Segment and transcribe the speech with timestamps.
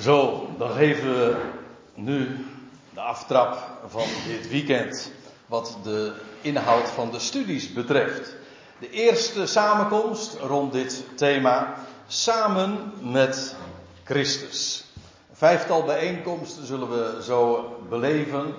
[0.00, 1.36] Zo, dan geven we
[1.94, 2.46] nu
[2.94, 5.12] de aftrap van dit weekend.
[5.46, 8.34] Wat de inhoud van de studies betreft.
[8.78, 11.74] De eerste samenkomst rond dit thema.
[12.06, 13.56] Samen met
[14.04, 14.84] Christus.
[15.32, 18.54] Vijftal bijeenkomsten zullen we zo beleven.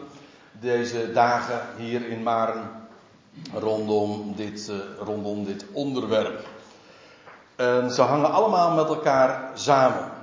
[0.51, 2.71] Deze dagen hier in Maren.
[3.53, 4.75] Rondom dit, uh,
[5.05, 6.47] rondom dit onderwerp.
[7.55, 10.17] En ze hangen allemaal met elkaar samen.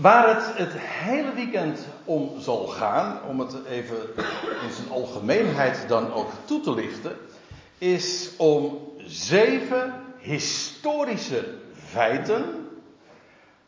[0.00, 3.96] Waar het het hele weekend om zal gaan, om het even
[4.62, 7.16] in zijn algemeenheid dan ook toe te lichten,
[7.78, 12.68] is om zeven historische feiten,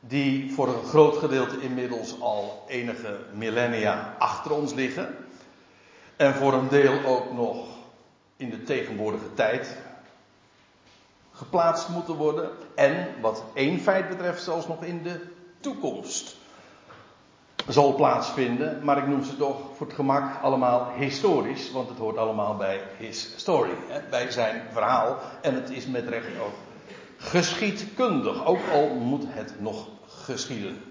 [0.01, 5.17] die voor een groot gedeelte inmiddels al enige millennia achter ons liggen,
[6.17, 7.67] en voor een deel ook nog
[8.37, 9.77] in de tegenwoordige tijd
[11.33, 16.37] geplaatst moeten worden, en wat één feit betreft zelfs nog in de toekomst
[17.69, 18.85] zal plaatsvinden.
[18.85, 22.81] Maar ik noem ze toch voor het gemak allemaal historisch, want het hoort allemaal bij
[22.97, 25.19] his story, hè, bij zijn verhaal.
[25.43, 26.55] En het is met recht ook
[27.17, 30.83] geschiedkundig, ook al moet het nog geschieden.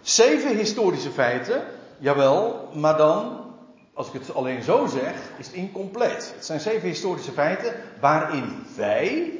[0.00, 1.64] Zeven historische feiten,
[1.98, 3.44] jawel, maar dan,
[3.92, 6.32] als ik het alleen zo zeg, is het incompleet.
[6.34, 9.32] Het zijn zeven historische feiten waarin wij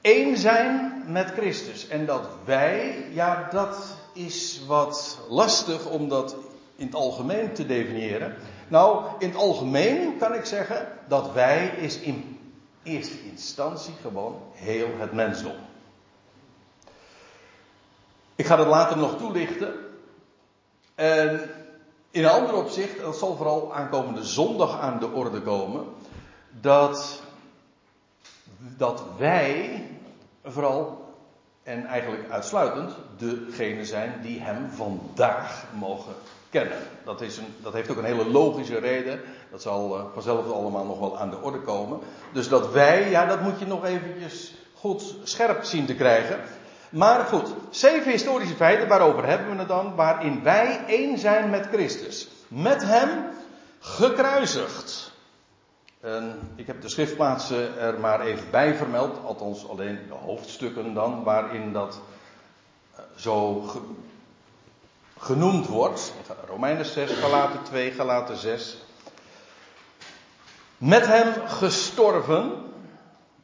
[0.00, 1.88] één zijn met Christus.
[1.88, 6.36] En dat wij, ja, dat is wat lastig om dat
[6.76, 8.34] in het algemeen te definiëren.
[8.68, 12.38] Nou, in het algemeen kan ik zeggen dat wij is in
[12.82, 15.56] eerste instantie gewoon heel het mensdom.
[18.34, 19.74] Ik ga dat later nog toelichten.
[20.94, 21.50] En
[22.10, 25.84] in een ander opzicht, dat zal vooral aankomende zondag aan de orde komen,
[26.60, 27.22] dat,
[28.58, 29.86] dat wij
[30.52, 31.06] vooral
[31.62, 36.14] en eigenlijk uitsluitend degene zijn die hem vandaag mogen
[36.50, 36.78] kennen.
[37.04, 39.20] Dat, is een, dat heeft ook een hele logische reden.
[39.50, 41.98] Dat zal uh, vanzelf allemaal nog wel aan de orde komen.
[42.32, 46.40] Dus dat wij, ja, dat moet je nog eventjes goed scherp zien te krijgen.
[46.90, 49.94] Maar goed, zeven historische feiten, waarover hebben we het dan?
[49.94, 52.28] Waarin wij één zijn met Christus.
[52.48, 53.08] Met hem
[53.80, 55.12] gekruisigd.
[56.00, 61.22] En ik heb de schriftplaatsen er maar even bij vermeld, althans alleen de hoofdstukken dan,
[61.22, 62.00] waarin dat
[62.94, 63.64] eh, zo
[65.18, 66.12] genoemd wordt.
[66.46, 68.76] Romeinen 6, Galaten 2, Galaten 6.
[70.78, 72.52] Met hem gestorven,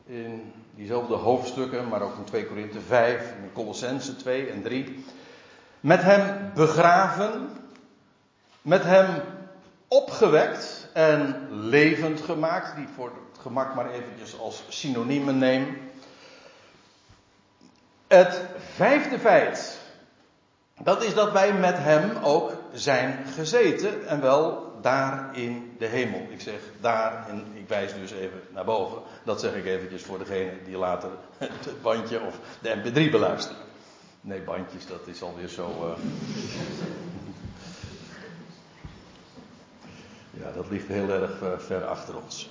[0.06, 5.04] in diezelfde hoofdstukken, maar ook in 2 Korinthe 5, in Colossense 2 en 3.
[5.80, 7.50] Met hem begraven,
[8.62, 9.22] met hem
[9.88, 15.90] opgewekt en levend gemaakt, die voor het gemak maar eventjes als synoniemen neem.
[18.06, 18.40] Het
[18.74, 19.78] vijfde feit,
[20.82, 26.26] dat is dat wij met hem ook zijn gezeten en wel daar in de hemel.
[26.30, 29.02] Ik zeg daar en ik wijs dus even naar boven.
[29.24, 33.62] Dat zeg ik eventjes voor degene die later het bandje of de mp3 beluisteren.
[34.20, 35.68] Nee, bandjes, dat is alweer zo.
[35.68, 37.03] Uh...
[40.44, 42.48] Ja, dat ligt heel erg eh, ver achter ons.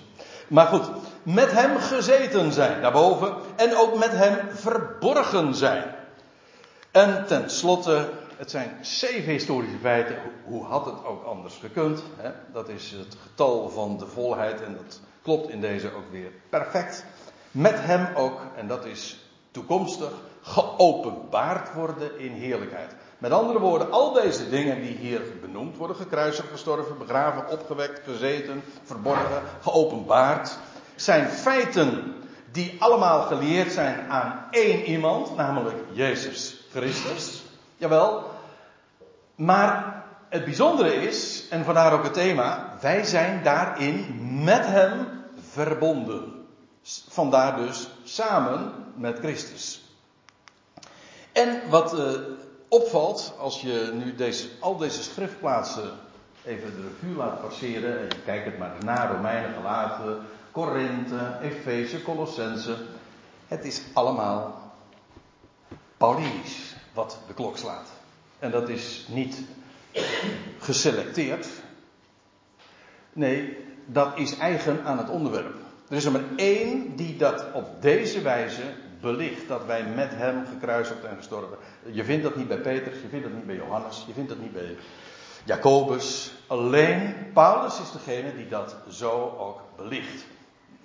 [0.47, 0.89] Maar goed,
[1.23, 5.95] met hem gezeten zijn daarboven en ook met hem verborgen zijn.
[6.91, 10.15] En tenslotte, het zijn zeven historische feiten.
[10.43, 12.03] Hoe had het ook anders gekund?
[12.17, 12.31] Hè?
[12.51, 17.05] Dat is het getal van de volheid en dat klopt in deze ook weer perfect.
[17.51, 20.11] Met hem ook, en dat is toekomstig,
[20.41, 22.95] geopenbaard worden in heerlijkheid.
[23.23, 28.63] Met andere woorden, al deze dingen die hier benoemd worden, gekruisigd, gestorven, begraven, opgewekt, gezeten,
[28.83, 30.57] verborgen, geopenbaard,
[30.95, 32.15] zijn feiten
[32.51, 37.43] die allemaal geleerd zijn aan één iemand, namelijk Jezus Christus.
[37.77, 38.23] Jawel.
[39.35, 44.05] Maar het bijzondere is, en vandaar ook het thema, wij zijn daarin
[44.43, 45.07] met Hem
[45.51, 46.45] verbonden.
[47.09, 49.83] Vandaar dus samen met Christus.
[51.31, 52.09] En wat uh,
[52.73, 55.91] opvalt, als je nu deze, al deze schriftplaatsen
[56.45, 60.21] even de revue laat passeren, en je kijkt het maar naar Romeinen, Galaten,
[60.51, 62.75] Korinthe, Efeze, Colossense,
[63.47, 64.71] het is allemaal
[65.97, 67.87] Paulinisch wat de klok slaat.
[68.39, 69.41] En dat is niet
[70.59, 71.47] geselecteerd.
[73.13, 75.55] Nee, dat is eigen aan het onderwerp.
[75.89, 78.63] Er is er maar één die dat op deze wijze
[79.03, 81.57] belicht dat wij met hem gekruisigd en gestorven.
[81.91, 84.39] Je vindt dat niet bij Petrus, je vindt dat niet bij Johannes, je vindt dat
[84.39, 84.75] niet bij
[85.43, 86.31] Jacobus.
[86.47, 90.25] Alleen Paulus is degene die dat zo ook belicht.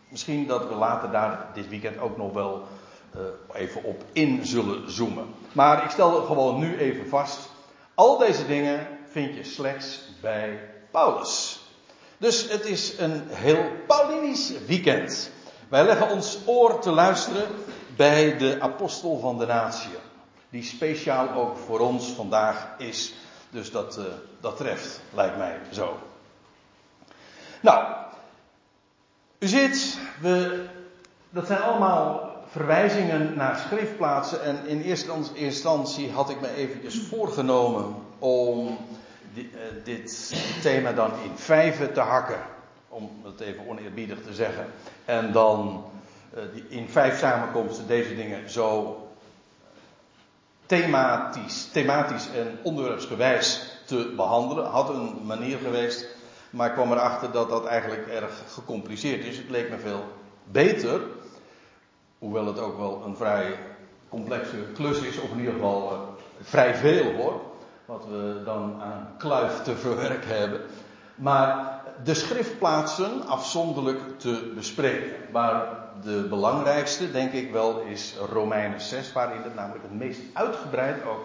[0.08, 2.66] Misschien dat we later daar dit weekend ook nog wel
[3.52, 5.26] even op in zullen zoomen.
[5.52, 7.50] Maar ik stel gewoon nu even vast.
[7.94, 10.60] Al deze dingen vind je slechts bij
[10.90, 11.60] Paulus.
[12.18, 15.30] Dus het is een heel Paulinisch weekend.
[15.68, 17.46] Wij leggen ons oor te luisteren
[17.96, 19.90] bij de apostel van de natie.
[20.50, 23.14] Die speciaal ook voor ons vandaag is.
[23.50, 24.04] Dus dat, uh,
[24.40, 25.98] dat treft, lijkt mij zo.
[27.60, 27.94] Nou,
[29.38, 30.64] u ziet, we,
[31.30, 34.42] dat zijn allemaal verwijzingen naar schriftplaatsen.
[34.42, 38.78] En in eerste instantie had ik me eventjes voorgenomen om
[39.34, 39.42] eh,
[39.84, 42.40] dit thema dan in vijven te hakken.
[42.88, 44.66] Om het even oneerbiedig te zeggen.
[45.08, 45.84] En dan
[46.34, 48.96] uh, in vijf samenkomsten deze dingen zo
[50.66, 54.64] thematisch, thematisch en onderwerpsgewijs te behandelen.
[54.66, 56.06] Had een manier geweest.
[56.50, 59.36] Maar ik kwam erachter dat dat eigenlijk erg gecompliceerd is.
[59.36, 60.04] Het leek me veel
[60.44, 61.00] beter.
[62.18, 63.58] Hoewel het ook wel een vrij
[64.08, 65.20] complexe klus is.
[65.20, 65.98] Of in ieder geval uh,
[66.40, 67.40] vrij veel hoor
[67.84, 70.60] wat we dan aan kluif te verwerken hebben.
[71.14, 75.16] Maar de schriftplaatsen afzonderlijk te bespreken.
[75.32, 75.66] Maar
[76.02, 81.24] de belangrijkste, denk ik wel, is Romeinen 6, waarin het namelijk het meest uitgebreid ook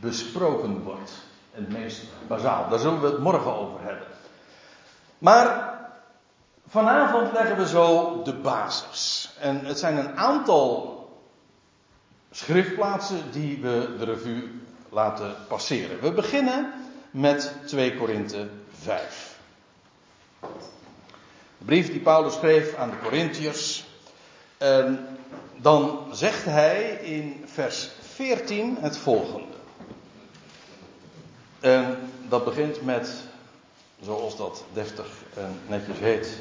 [0.00, 1.12] besproken wordt.
[1.50, 2.68] Het meest bazaal.
[2.68, 4.06] Daar zullen we het morgen over hebben.
[5.18, 5.74] Maar
[6.68, 9.30] vanavond leggen we zo de basis.
[9.40, 10.94] En het zijn een aantal
[12.30, 14.50] schriftplaatsen die we de revue
[14.88, 16.00] laten passeren.
[16.00, 16.72] We beginnen
[17.10, 18.48] met 2 Korinthe
[18.82, 19.25] 5.
[21.58, 23.84] De brief die Paulus schreef aan de Corinthiërs.
[24.58, 25.06] En
[25.56, 29.54] dan zegt hij in vers 14 het volgende.
[31.60, 33.10] En dat begint met,
[34.00, 36.40] zoals dat deftig en netjes heet,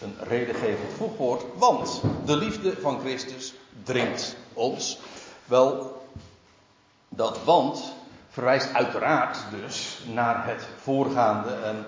[0.00, 1.42] een redengevend voegwoord.
[1.54, 4.98] Want de liefde van Christus dringt ons.
[5.44, 6.02] Wel,
[7.08, 7.92] dat want
[8.30, 11.54] verwijst uiteraard dus naar het voorgaande.
[11.54, 11.86] En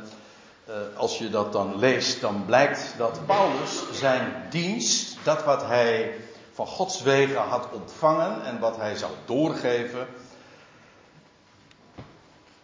[0.96, 6.14] als je dat dan leest, dan blijkt dat Paulus zijn dienst, dat wat hij
[6.52, 10.06] van Gods wegen had ontvangen en wat hij zou doorgeven,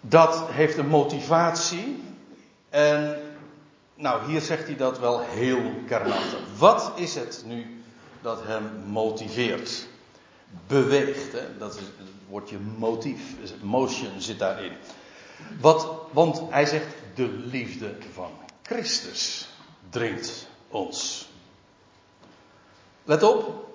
[0.00, 2.02] dat heeft een motivatie.
[2.69, 3.20] En
[3.94, 6.38] nou, hier zegt hij dat wel heel kernachtig.
[6.58, 7.82] Wat is het nu
[8.23, 9.87] dat hem motiveert?
[10.67, 11.58] Beweegt, hè?
[11.58, 11.81] dat is
[12.29, 13.20] woordje motief,
[13.62, 14.73] motion zit daarin.
[15.61, 18.31] Wat, want hij zegt, de liefde van
[18.62, 19.49] Christus
[19.89, 21.29] dringt ons.
[23.05, 23.69] Let op,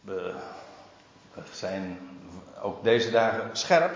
[0.00, 0.34] we
[1.52, 1.98] zijn
[2.62, 3.94] ook deze dagen scherp,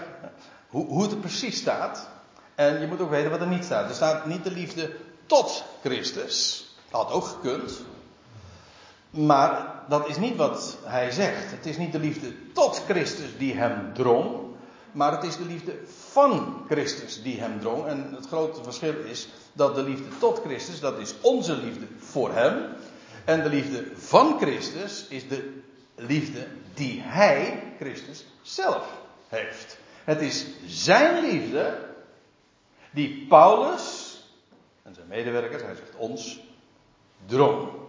[0.69, 2.09] hoe, hoe het er precies staat.
[2.55, 3.89] En je moet ook weten wat er niet staat.
[3.89, 6.65] Er staat niet de liefde tot Christus.
[6.91, 7.85] Dat had ook gekund.
[9.11, 11.51] Maar dat is niet wat hij zegt.
[11.51, 14.54] Het is niet de liefde tot Christus die hem drong,
[14.95, 15.79] maar het is de liefde
[16.11, 17.87] van Christus die hem drong.
[17.87, 22.33] En het grote verschil is dat de liefde tot Christus, dat is onze liefde voor
[22.33, 22.67] hem.
[23.25, 25.61] En de liefde van Christus is de
[25.95, 28.87] liefde die hij, Christus, zelf
[29.29, 29.79] heeft.
[30.05, 31.79] Het is zijn liefde
[32.91, 34.19] die Paulus
[34.83, 36.41] en zijn medewerkers, hij zegt ons,
[37.27, 37.83] drong.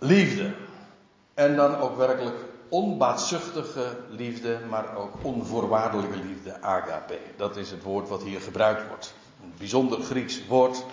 [0.00, 0.52] liefde.
[1.34, 2.36] En dan ook werkelijk
[2.70, 7.18] onbaatzuchtige liefde, maar ook onvoorwaardelijke liefde, agape.
[7.36, 9.14] Dat is het woord wat hier gebruikt wordt.
[9.42, 10.84] Een bijzonder Grieks woord,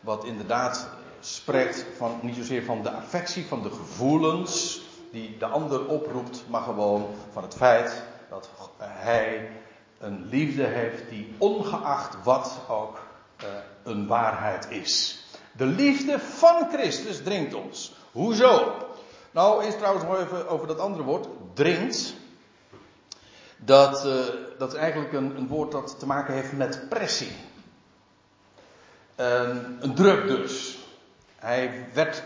[0.00, 0.88] wat inderdaad
[1.20, 6.62] spreekt van, niet zozeer van de affectie, van de gevoelens die de ander oproept, maar
[6.62, 9.50] gewoon van het feit dat hij
[9.98, 13.00] een liefde heeft die ongeacht wat ook
[13.42, 13.46] uh,
[13.82, 15.24] een waarheid is.
[15.52, 17.92] De liefde van Christus dringt ons.
[18.12, 18.72] Hoezo?
[19.30, 22.14] Nou, eerst trouwens nog even over dat andere woord, dringt.
[23.56, 24.12] Dat, uh,
[24.58, 27.32] dat is eigenlijk een, een, woord dat te maken heeft met pressie.
[29.16, 30.78] Um, een druk dus.
[31.36, 32.22] Hij werd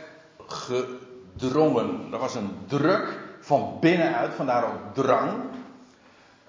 [0.47, 2.13] gedrongen.
[2.13, 5.43] Er was een druk van binnenuit, vandaar ook drang.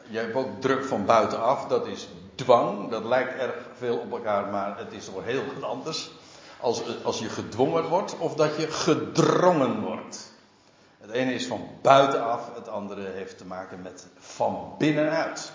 [0.08, 2.90] Je hebt ook druk van buitenaf, dat is dwang.
[2.90, 6.12] Dat lijkt erg veel op elkaar, maar het is toch heel wat anders
[6.60, 10.34] als, als je gedwongen wordt of dat je gedrongen wordt.
[11.06, 15.52] Het ene is van buitenaf, het andere heeft te maken met van binnenuit.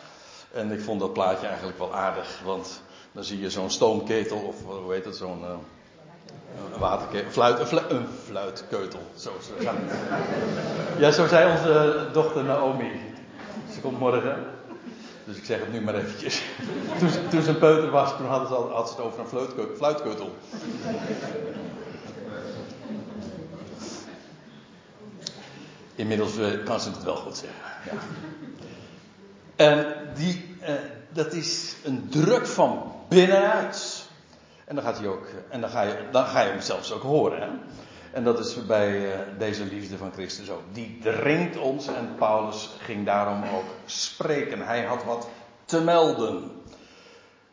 [0.52, 4.56] En ik vond dat plaatje eigenlijk wel aardig, want dan zie je zo'n stoomketel of
[4.64, 9.00] hoe heet het, zo'n uh, waterketel, fluit, een, fluit, een fluitkeutel.
[9.14, 9.70] Zo, zo, zo.
[10.98, 13.00] Ja, zo zei onze dochter Naomi.
[13.72, 14.44] Ze komt morgen.
[15.24, 16.42] Dus ik zeg het nu maar eventjes.
[16.98, 19.76] Toen, toen ze een peuter was, toen hadden ze, al, had ze het over een
[19.76, 20.30] fluitkeutel.
[26.00, 27.58] Inmiddels eh, kan ze het wel goed zeggen.
[27.84, 27.98] Ja.
[29.56, 30.68] En die, uh,
[31.12, 34.08] dat is een druk van binnenuit.
[34.64, 37.02] En dan gaat hij ook, en dan ga je, dan ga je hem zelfs ook
[37.02, 37.40] horen.
[37.40, 37.48] Hè?
[38.12, 40.62] En dat is bij uh, deze liefde van Christus ook.
[40.72, 44.66] Die dringt ons en Paulus ging daarom ook spreken.
[44.66, 45.28] Hij had wat
[45.64, 46.50] te melden.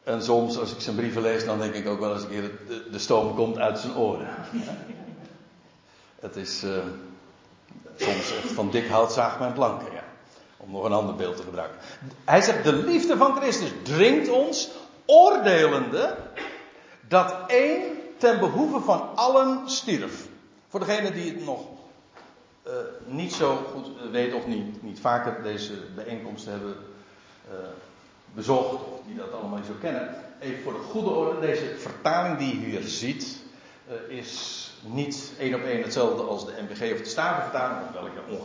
[0.04, 2.52] En soms, als ik zijn brieven lees, dan denk ik ook wel eens een keer:
[2.68, 4.28] de, de stoom komt uit zijn oren.
[6.20, 6.72] Het is uh,
[7.98, 10.04] soms echt van dik hout zaagt mijn planken, ja.
[10.58, 11.80] Om nog een ander beeld te gebruiken.
[12.26, 14.70] Hij zegt: De liefde van Christus dringt ons,
[15.06, 16.18] oordelende,
[17.08, 17.82] dat één
[18.18, 20.28] ten behoeve van allen stierf.
[20.68, 21.60] Voor degene die het nog
[22.68, 22.74] uh,
[23.06, 26.76] niet zo goed weet of niet, niet vaker deze bijeenkomsten hebben
[27.52, 27.56] uh,
[28.34, 30.16] bezocht, of die dat allemaal niet zo kennen.
[30.40, 33.38] Even voor de goede orde, deze vertaling die je hier ziet,
[34.08, 38.42] is niet één op één hetzelfde als de MBG of de Statenvertaling, of welke,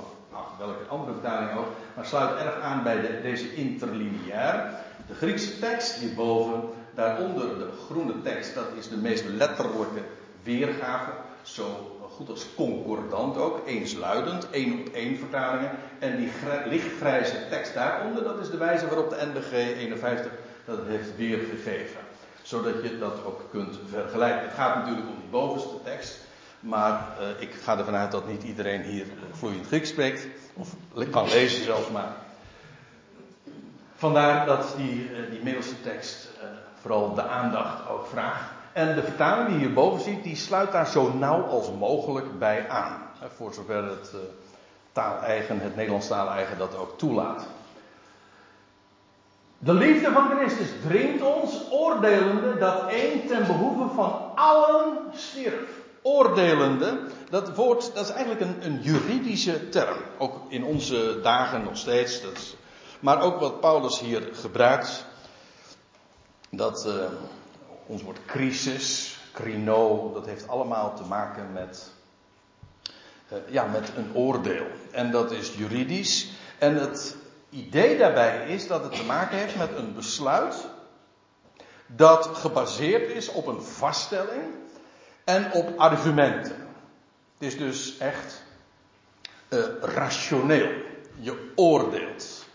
[0.58, 4.70] welke andere vertaling ook, maar sluit erg aan bij de, deze interlineair.
[5.06, 6.62] De Griekse tekst hierboven,
[6.94, 10.02] daaronder de groene tekst, dat is de meest letterlijke
[10.42, 11.10] weergave,
[11.42, 15.70] zo goed als concordant ook, eensluidend, één op één vertalingen.
[15.98, 16.30] En die
[16.66, 20.32] lichtgrijze tekst daaronder, dat is de wijze waarop de NBG 51
[20.64, 22.00] dat heeft weergegeven.
[22.42, 24.42] Zodat je dat ook kunt vergelijken.
[24.42, 26.18] Het gaat natuurlijk om die bovenste tekst.
[26.62, 30.26] Maar uh, ik ga ervan uit dat niet iedereen hier vloeiend Grieks spreekt.
[30.54, 30.68] Of
[31.10, 32.12] kan lezen zelfs maar.
[33.96, 36.44] Vandaar dat die, uh, die middelste tekst uh,
[36.80, 38.50] vooral de aandacht ook vraagt.
[38.72, 42.68] En de vertaling die je hierboven ziet, die sluit daar zo nauw als mogelijk bij
[42.68, 43.02] aan.
[43.36, 44.10] Voor zover het
[44.92, 47.46] taaleigen, het Nederlands taaleigen dat ook toelaat.
[49.58, 55.81] De liefde van Christus dringt ons, oordelende dat één ten behoeve van allen stierf.
[56.02, 59.98] Oordelende, dat woord, dat is eigenlijk een, een juridische term.
[60.18, 62.20] Ook in onze dagen nog steeds.
[62.20, 62.56] Dat
[63.02, 65.04] maar ook wat Paulus hier gebruikt.
[66.50, 66.94] Dat uh,
[67.86, 71.90] ons woord crisis, crino, dat heeft allemaal te maken met,
[73.32, 74.66] uh, ja, met een oordeel.
[74.90, 76.30] En dat is juridisch.
[76.58, 77.16] En het
[77.50, 80.54] idee daarbij is dat het te maken heeft met een besluit
[81.86, 84.61] dat gebaseerd is op een vaststelling
[85.24, 86.56] en op argumenten.
[87.38, 88.42] Het is dus echt
[89.48, 90.70] uh, rationeel.
[91.20, 92.46] Je oordeelt.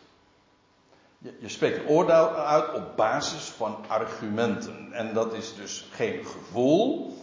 [1.18, 4.94] Je, je spreekt een oordeel uit op basis van argumenten.
[4.94, 7.18] En dat is dus geen gevoel.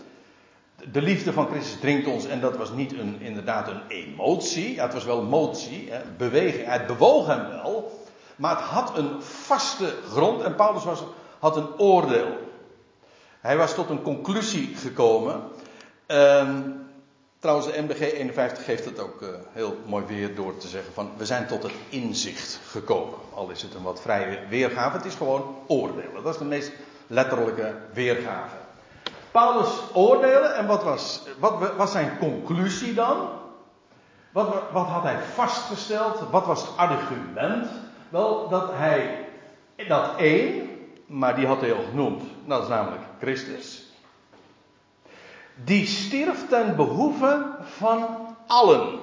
[0.92, 4.74] De liefde van Christus dringt ons, en dat was niet een, inderdaad een emotie.
[4.74, 6.66] Ja, het was wel motie, hè, beweging.
[6.66, 8.02] Het bewoog hem wel.
[8.36, 10.42] Maar het had een vaste grond.
[10.42, 11.02] En Paulus was,
[11.38, 12.26] had een oordeel.
[13.44, 15.42] Hij was tot een conclusie gekomen.
[16.06, 16.86] Um,
[17.38, 21.10] trouwens, de MBG 51 geeft het ook uh, heel mooi weer door te zeggen van
[21.16, 23.18] we zijn tot het inzicht gekomen.
[23.34, 26.22] Al is het een wat vrije weergave, het is gewoon oordelen.
[26.22, 26.72] Dat is de meest
[27.06, 28.56] letterlijke weergave.
[29.30, 33.28] Paulus oordelen en wat was, wat was zijn conclusie dan?
[34.32, 36.30] Wat, wat had hij vastgesteld?
[36.30, 37.66] Wat was het argument?
[38.08, 39.26] Wel, dat hij
[39.88, 40.73] dat één,
[41.06, 43.92] maar die had hij al genoemd, dat is namelijk Christus.
[45.64, 48.06] Die stierf ten behoeve van
[48.46, 48.98] allen.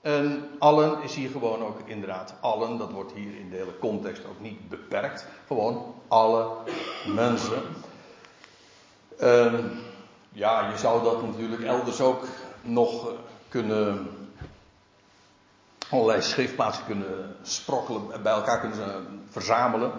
[0.00, 2.78] En allen is hier gewoon ook inderdaad allen.
[2.78, 5.26] Dat wordt hier in de hele context ook niet beperkt.
[5.46, 6.48] Gewoon alle
[7.06, 7.62] mensen.
[9.22, 9.70] Um,
[10.32, 12.24] ja, je zou dat natuurlijk elders ook
[12.62, 13.12] nog
[13.48, 14.08] kunnen.
[15.94, 19.92] Allerlei schriftplaatsen kunnen sprokkelen, bij elkaar kunnen verzamelen.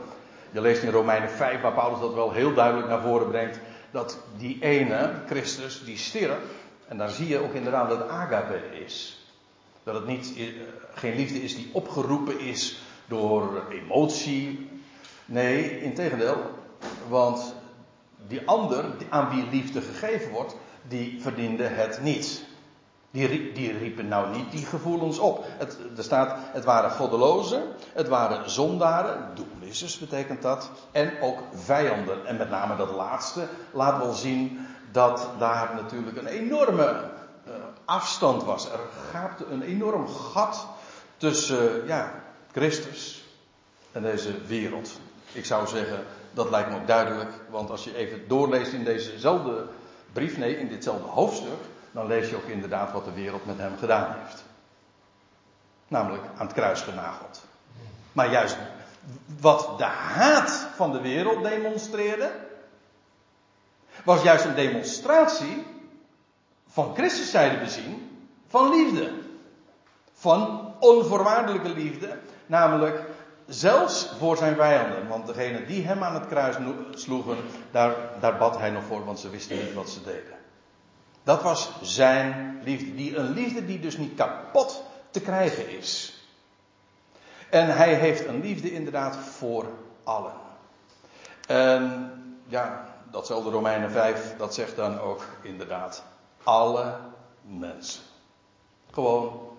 [0.51, 3.59] Je leest in Romeinen 5, waar Paulus dat wel heel duidelijk naar voren brengt.
[3.91, 6.37] Dat die ene, Christus, die stierf.
[6.87, 9.25] En daar zie je ook inderdaad dat het agape is.
[9.83, 10.45] Dat het niet, eh,
[10.93, 14.69] geen liefde is die opgeroepen is door emotie.
[15.25, 16.37] Nee, integendeel.
[17.07, 17.55] Want
[18.27, 20.55] die ander aan wie liefde gegeven wordt,
[20.87, 22.45] die verdiende het niet.
[23.15, 25.45] Die, die riepen nou niet die gevoelens op.
[25.47, 32.25] Het, er staat, het waren goddelozen, het waren zondaren, doelmissers betekent dat, en ook vijanden.
[32.25, 37.11] En met name dat laatste laat wel zien dat daar natuurlijk een enorme
[37.47, 37.53] uh,
[37.85, 38.71] afstand was.
[38.71, 38.79] Er
[39.11, 40.67] gaapte een enorm gat
[41.17, 42.11] tussen uh, ja,
[42.51, 43.25] Christus
[43.91, 44.99] en deze wereld.
[45.31, 46.03] Ik zou zeggen,
[46.33, 49.65] dat lijkt me ook duidelijk, want als je even doorleest in dezezelfde
[50.13, 51.59] brief, nee, in ditzelfde hoofdstuk,
[51.95, 54.43] dan lees je ook inderdaad wat de wereld met hem gedaan heeft.
[55.87, 57.45] Namelijk aan het kruis genageld.
[58.11, 58.57] Maar juist
[59.39, 62.31] wat de haat van de wereld demonstreerde,
[64.03, 65.65] was juist een demonstratie
[66.67, 69.11] van Christus zijde bezien van liefde.
[70.13, 72.17] Van onvoorwaardelijke liefde.
[72.45, 73.03] Namelijk
[73.47, 75.07] zelfs voor zijn vijanden.
[75.07, 76.55] Want degene die hem aan het kruis
[76.91, 77.37] sloegen,
[77.71, 80.44] daar, daar bad hij nog voor, want ze wisten niet wat ze deden.
[81.25, 82.95] Dat was zijn liefde.
[82.95, 86.13] Die, een liefde die dus niet kapot te krijgen is.
[87.49, 89.65] En hij heeft een liefde inderdaad voor
[90.03, 90.33] allen.
[91.47, 92.13] En
[92.47, 96.03] ja, datzelfde Romeinen 5, dat zegt dan ook inderdaad
[96.43, 96.97] alle
[97.41, 98.03] mensen.
[98.91, 99.57] Gewoon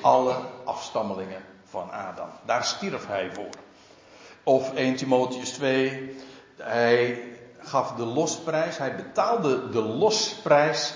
[0.00, 2.28] alle afstammelingen van Adam.
[2.44, 3.50] Daar stierf hij voor.
[4.42, 6.16] Of 1 Timotheus 2,
[6.56, 7.22] hij
[7.58, 10.94] gaf de losprijs, hij betaalde de losprijs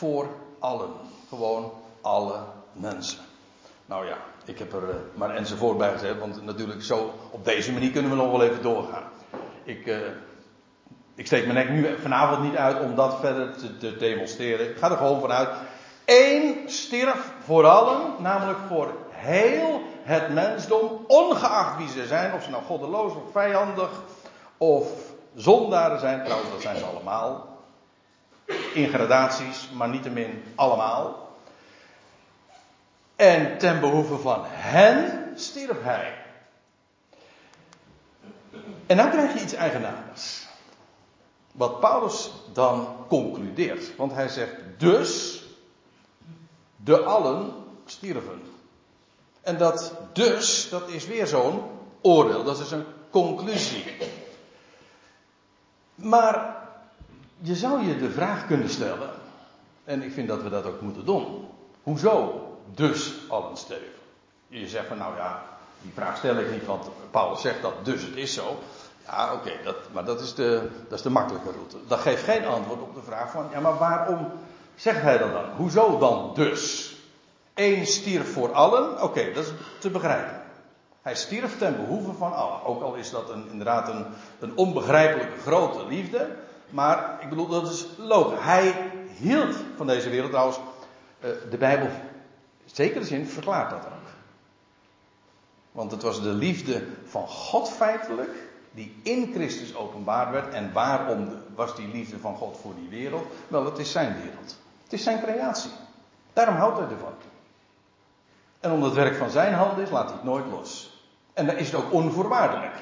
[0.00, 0.26] voor
[0.58, 0.90] allen.
[1.28, 2.38] Gewoon alle
[2.72, 3.18] mensen.
[3.86, 7.72] Nou ja, ik heb er eh, maar enzovoort bij gezet, want natuurlijk zo op deze
[7.72, 9.02] manier kunnen we nog wel even doorgaan.
[9.64, 9.96] Ik, uh,
[11.14, 14.70] ik steek mijn nek nu vanavond niet uit om dat verder te, te demonstreren.
[14.70, 15.48] Ik ga er gewoon vanuit.
[16.04, 22.50] Eén stierf voor allen, namelijk voor heel het mensdom, ongeacht wie ze zijn, of ze
[22.50, 23.90] nou goddeloos of vijandig
[24.56, 24.88] of
[25.34, 26.24] zondaren zijn.
[26.24, 27.50] Trouwens, dat zijn ze allemaal.
[28.72, 31.28] In gradaties, maar niettemin allemaal.
[33.16, 36.14] En ten behoeve van hen stierf hij.
[38.86, 40.46] En dan krijg je iets eigenaardigs.
[41.52, 43.96] Wat Paulus dan concludeert.
[43.96, 45.42] Want hij zegt dus,
[46.76, 47.52] de allen
[47.84, 48.42] stierven.
[49.40, 51.62] En dat dus, dat is weer zo'n
[52.00, 52.44] oordeel.
[52.44, 53.84] Dat is een conclusie.
[55.94, 56.59] Maar
[57.40, 59.10] je zou je de vraag kunnen stellen.
[59.84, 61.48] En ik vind dat we dat ook moeten doen.
[61.82, 62.44] Hoezo
[62.74, 63.86] dus allen sterven?
[64.48, 65.42] Je zegt van nou ja,
[65.82, 68.58] die vraag stel ik niet, want Paulus zegt dat dus het is zo.
[69.06, 69.50] Ja, oké,
[69.92, 71.76] maar dat is, de, dat is de makkelijke route.
[71.86, 74.30] Dat geeft geen antwoord op de vraag van, ja, maar waarom
[74.74, 75.44] zegt hij dat dan?
[75.56, 76.94] Hoezo dan dus?
[77.54, 80.42] Eén stierf voor allen, oké, dat is te begrijpen.
[81.02, 82.64] Hij stierf ten behoeve van allen.
[82.64, 84.06] Ook al is dat inderdaad een,
[84.40, 86.28] een onbegrijpelijke grote liefde.
[86.70, 88.38] Maar ik bedoel, dat is logisch.
[88.40, 88.74] Hij
[89.16, 90.30] hield van deze wereld.
[90.30, 90.58] Trouwens,
[91.20, 91.86] eh, de Bijbel,
[92.64, 94.08] in zekere zin, verklaart dat ook.
[95.72, 98.30] Want het was de liefde van God feitelijk
[98.70, 100.54] die in Christus openbaar werd.
[100.54, 103.26] En waarom was die liefde van God voor die wereld?
[103.48, 104.58] Wel, het is zijn wereld.
[104.82, 105.70] Het is zijn creatie.
[106.32, 107.12] Daarom houdt hij ervan.
[108.60, 110.98] En omdat het werk van zijn hand is, laat hij het nooit los.
[111.32, 112.74] En dan is het ook onvoorwaardelijk.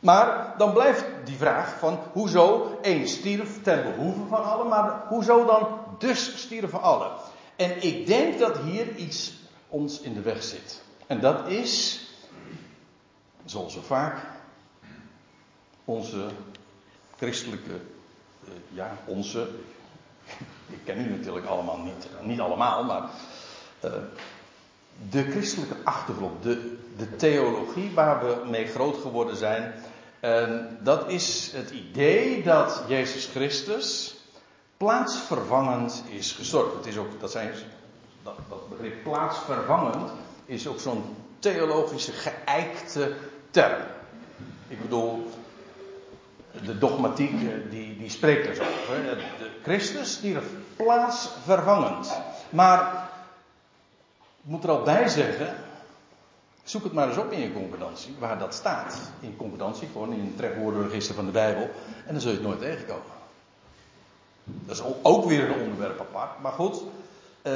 [0.00, 5.44] Maar dan blijft die vraag van hoezo één stierf ten behoeve van allen, maar hoezo
[5.44, 7.10] dan dus stierven allen?
[7.56, 9.32] En ik denk dat hier iets
[9.68, 10.82] ons in de weg zit.
[11.06, 12.06] En dat is
[13.46, 14.26] zoals zo vaak,
[15.84, 16.28] onze
[17.16, 17.72] christelijke,
[18.44, 19.48] uh, ja, onze,
[20.66, 23.10] ik ken u natuurlijk allemaal niet, niet allemaal, maar
[23.84, 23.92] uh,
[25.10, 29.74] de christelijke achtergrond, de, de theologie waar we mee groot geworden zijn,
[30.20, 34.16] en dat is het idee dat Jezus Christus
[34.76, 36.76] plaatsvervangend is gestorven.
[36.76, 37.52] Het is ook, dat, zijn,
[38.22, 40.10] dat, begrip plaatsvervangend
[40.46, 43.14] is ook zo'n theologische geëikte
[43.50, 43.82] term.
[44.68, 45.30] Ik bedoel,
[46.64, 49.18] de dogmatiek eh, die, die spreekt er zo over.
[49.62, 50.44] Christus stierf
[50.76, 52.20] plaatsvervangend.
[52.50, 53.08] Maar
[54.42, 55.56] ik moet er al bij zeggen,
[56.70, 58.98] zoek het maar eens op in je concordantie, waar dat staat.
[59.20, 61.70] In concordantie, gewoon in het trefwoordenregister van de Bijbel.
[62.06, 63.14] En dan zul je het nooit tegenkomen.
[64.44, 66.40] Dat is ook weer een onderwerp apart.
[66.42, 66.82] Maar goed,
[67.42, 67.52] eh,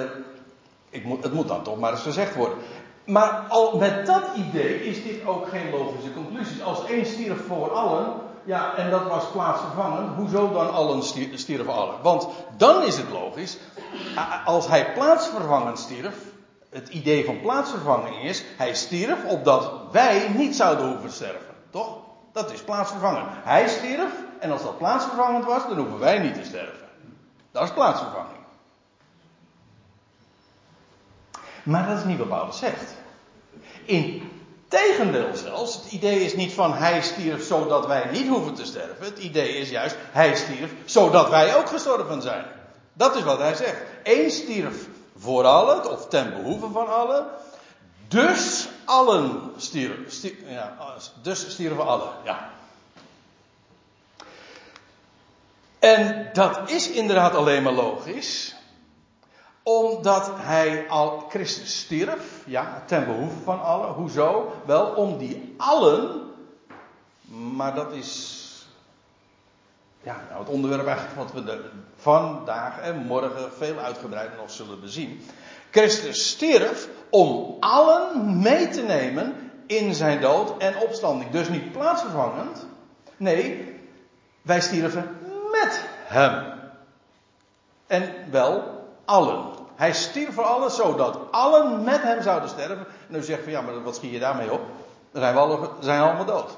[0.91, 2.59] ik moet, het moet dan toch maar eens gezegd worden.
[3.05, 6.63] Maar al met dat idee is dit ook geen logische conclusie.
[6.63, 8.13] Als één stierf voor allen,
[8.45, 11.03] ja, en dat was plaatsvervangend, hoezo dan allen
[11.35, 11.95] stierven allen?
[12.03, 13.59] Want dan is het logisch,
[14.45, 16.30] als hij plaatsvervangend stierf,
[16.71, 21.55] het idee van plaatsvervanging is, hij stierf opdat wij niet zouden hoeven sterven.
[21.71, 21.97] Toch?
[22.33, 23.29] Dat is plaatsvervangend.
[23.33, 26.89] Hij stierf, en als dat plaatsvervangend was, dan hoeven wij niet te sterven.
[27.53, 28.39] Dat is plaatsvervanging.
[31.63, 32.95] Maar dat is niet wat Paulus zegt.
[33.85, 39.05] Integendeel zelfs, het idee is niet van hij stierf zodat wij niet hoeven te sterven.
[39.05, 42.45] Het idee is juist, hij stierf zodat wij ook gestorven zijn.
[42.93, 43.83] Dat is wat hij zegt.
[44.03, 44.87] Eén stierf
[45.21, 47.27] voor allen, of ten behoeve van allen.
[48.09, 50.53] Dus allen stierven.
[50.53, 50.77] ja,
[51.23, 52.51] dus stierven allen, ja.
[55.79, 58.55] En dat is inderdaad alleen maar logisch
[59.63, 63.93] omdat hij al Christus stierf, ja, ten behoeve van allen.
[63.93, 64.53] Hoezo?
[64.67, 66.21] Wel om die allen,
[67.55, 68.40] maar dat is
[70.03, 74.81] ja, nou, het onderwerp eigenlijk wat we de, vandaag en morgen veel uitgebreider nog zullen
[74.81, 75.27] bezien.
[75.71, 81.31] Christus stierf om allen mee te nemen in zijn dood en opstanding.
[81.31, 82.67] Dus niet plaatsvervangend.
[83.17, 83.79] Nee,
[84.43, 85.17] wij stierven
[85.51, 86.53] met hem.
[87.87, 89.45] En wel allen.
[89.77, 92.87] Hij stierf voor allen, zodat allen met hem zouden sterven.
[93.09, 94.61] En u zegt van ja, maar wat schiet je daarmee op?
[95.13, 96.51] Dan zijn we zijn allemaal dood.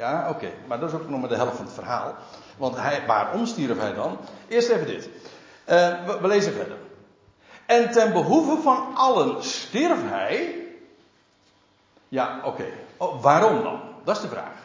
[0.00, 0.50] Ja, oké.
[0.66, 2.14] Maar dat is ook nog maar de helft van het verhaal.
[2.56, 4.18] Want hij, waarom stierf hij dan?
[4.48, 5.08] Eerst even dit.
[5.68, 6.76] Uh, we, lezen verder.
[7.66, 10.66] En ten behoeve van allen stierf hij.
[12.08, 12.64] Ja, oké.
[12.96, 13.80] Oh, waarom dan?
[14.04, 14.56] Dat is de vraag.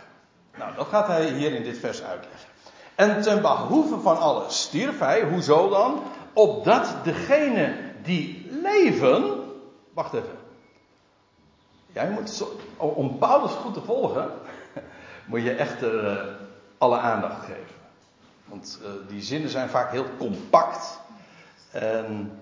[0.57, 2.49] Nou, dat gaat hij hier in dit vers uitleggen.
[2.95, 5.21] En ten behoeve van allen stierf hij.
[5.21, 6.03] Hoezo dan?
[6.33, 9.43] Opdat degene die leven.
[9.93, 10.37] Wacht even.
[11.93, 14.31] Jij moet, zo, om Paulus goed te volgen,
[15.25, 16.15] moet je echt uh,
[16.77, 17.75] alle aandacht geven.
[18.45, 20.99] Want uh, die zinnen zijn vaak heel compact.
[21.71, 22.39] En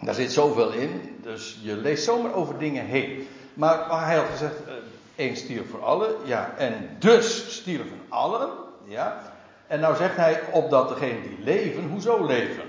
[0.00, 1.18] daar zit zoveel in.
[1.22, 3.28] Dus je leest zomaar over dingen heen.
[3.54, 4.72] Maar, maar hij had gezegd, uh,
[5.16, 6.14] één stierf voor allen.
[6.24, 8.50] Ja, en dus stierven allen.
[8.84, 9.22] Ja.
[9.66, 12.64] En nou zegt hij, opdat degenen die leven, hoezo leven?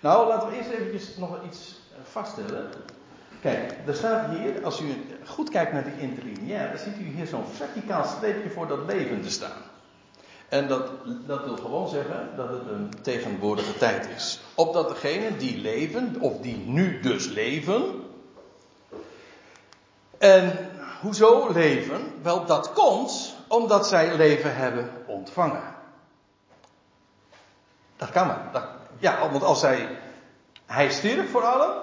[0.00, 2.70] Nou, laten we eerst eventjes nog iets vaststellen.
[3.40, 7.26] Kijk, er staat hier, als u goed kijkt naar die interlineair, dan ziet u hier
[7.26, 9.62] zo'n verticaal streepje voor dat leven te staan.
[10.48, 10.90] En dat,
[11.26, 14.40] dat wil gewoon zeggen dat het een tegenwoordige tijd is.
[14.54, 17.82] Opdat degenen die leven, of die nu dus leven.
[20.18, 22.12] En hoezo leven?
[22.22, 25.74] Wel, dat komt omdat zij leven hebben ontvangen.
[27.96, 28.48] Dat kan maar.
[28.52, 28.64] Dat,
[28.98, 29.98] ja, want als zij.
[30.66, 31.76] Hij stierf voor allen.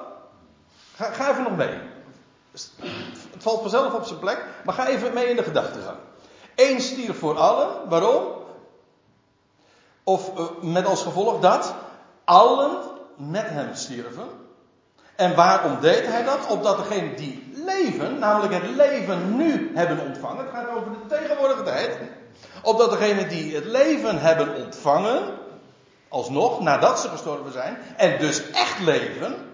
[0.95, 1.79] Ga, ga even nog mee.
[3.45, 5.97] Valt vanzelf op zijn plek, maar ga even mee in de gedachtegang.
[6.55, 8.23] Eén stierf voor allen, waarom?
[10.03, 11.73] Of uh, met als gevolg dat
[12.23, 12.77] allen
[13.15, 14.27] met hem stierven.
[15.15, 16.47] En waarom deed hij dat?
[16.49, 21.63] Opdat degenen die leven, namelijk het leven nu hebben ontvangen, het gaat over de tegenwoordige
[21.63, 21.97] tijd.
[22.61, 25.23] Opdat degenen die het leven hebben ontvangen,
[26.09, 29.44] alsnog, nadat ze gestorven zijn, en dus echt leven,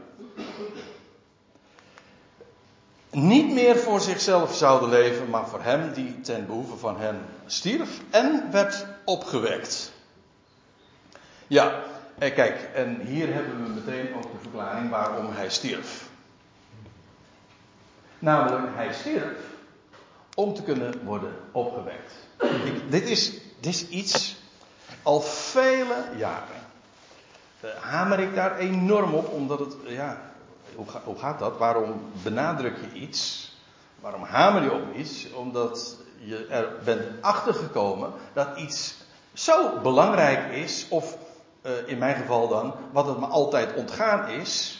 [3.11, 7.99] niet meer voor zichzelf zouden leven, maar voor hem die ten behoeve van hen stierf
[8.09, 9.91] en werd opgewekt.
[11.47, 11.83] Ja,
[12.17, 16.09] en kijk, en hier hebben we meteen ook de verklaring waarom hij stierf.
[18.19, 19.37] Namelijk, hij stierf
[20.35, 22.13] om te kunnen worden opgewekt.
[22.89, 24.35] Dit, is, dit is iets
[25.03, 26.59] al vele jaren.
[27.65, 30.30] Uh, hamer ik daar enorm op, omdat het, ja,
[30.75, 31.57] hoe, hoe gaat dat?
[31.57, 33.51] Waarom benadruk je iets?
[33.99, 35.33] Waarom hamer je op iets?
[35.33, 38.95] Omdat je er bent achtergekomen dat iets
[39.33, 41.17] zo belangrijk is, of
[41.61, 44.79] uh, in mijn geval dan, wat het me altijd ontgaan is.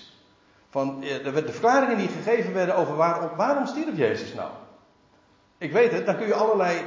[0.70, 4.50] Van uh, de, de, verklaringen die gegeven werden over waarom, waarom stierf Jezus nou?
[5.58, 6.82] Ik weet het, dan kun je allerlei,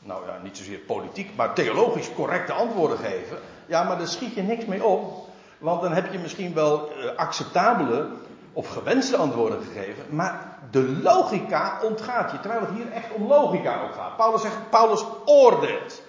[0.00, 3.38] nou ja, niet zozeer politiek, maar theologisch correcte antwoorden geven.
[3.66, 5.28] Ja, maar daar schiet je niks mee op.
[5.58, 8.08] Want dan heb je misschien wel uh, acceptabele
[8.52, 10.04] of gewenste antwoorden gegeven.
[10.08, 12.40] Maar de logica ontgaat je.
[12.40, 14.16] Terwijl het hier echt om logica ook gaat.
[14.16, 16.02] Paulus zegt, Paulus oordeelt.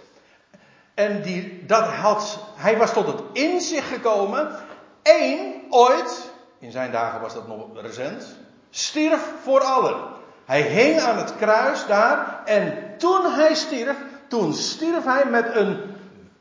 [0.94, 4.56] En die, dat had, hij was tot het inzicht gekomen.
[5.04, 8.36] Eén, ooit, in zijn dagen was dat nog recent,
[8.70, 9.96] stierf voor allen.
[10.46, 12.42] Hij hing aan het kruis daar.
[12.46, 15.97] En toen hij stierf, toen stierf hij met een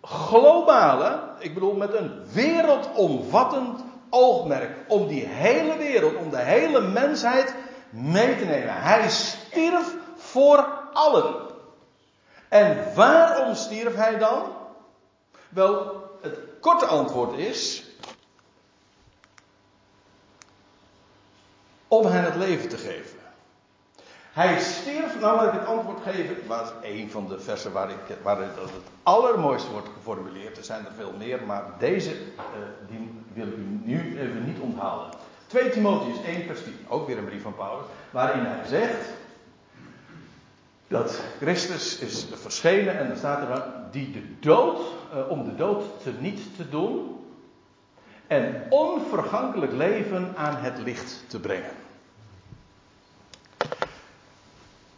[0.07, 4.77] globale, ik bedoel met een wereldomvattend oogmerk.
[4.89, 7.55] Om die hele wereld, om de hele mensheid
[7.91, 8.83] mee te nemen.
[8.83, 11.35] Hij stierf voor allen.
[12.49, 14.43] En waarom stierf hij dan?
[15.49, 17.85] Wel, het korte antwoord is.
[21.89, 23.16] Om hen het leven te geven.
[24.37, 28.17] Hij stierf, nou laat ik het antwoord geven, was een van de versen waar, ik,
[28.23, 28.71] waar het, het
[29.03, 30.57] allermooiste wordt geformuleerd.
[30.57, 32.19] Er zijn er veel meer, maar deze uh,
[32.89, 35.11] die wil ik u nu even niet onthalen.
[35.47, 39.09] 2 Timotheus 1 vers 10, ook weer een brief van Paulus, waarin hij zegt
[40.89, 44.81] dat Christus is verschenen en er staat er die de dood,
[45.15, 47.25] uh, om de dood te niet te doen
[48.27, 51.85] en onvergankelijk leven aan het licht te brengen.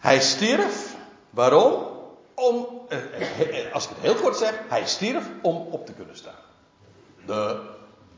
[0.09, 0.97] Hij stierf.
[1.31, 1.87] Waarom?
[2.35, 6.17] Om, eh, eh, als ik het heel kort zeg, hij stierf om op te kunnen
[6.17, 6.41] staan.
[7.27, 7.61] De,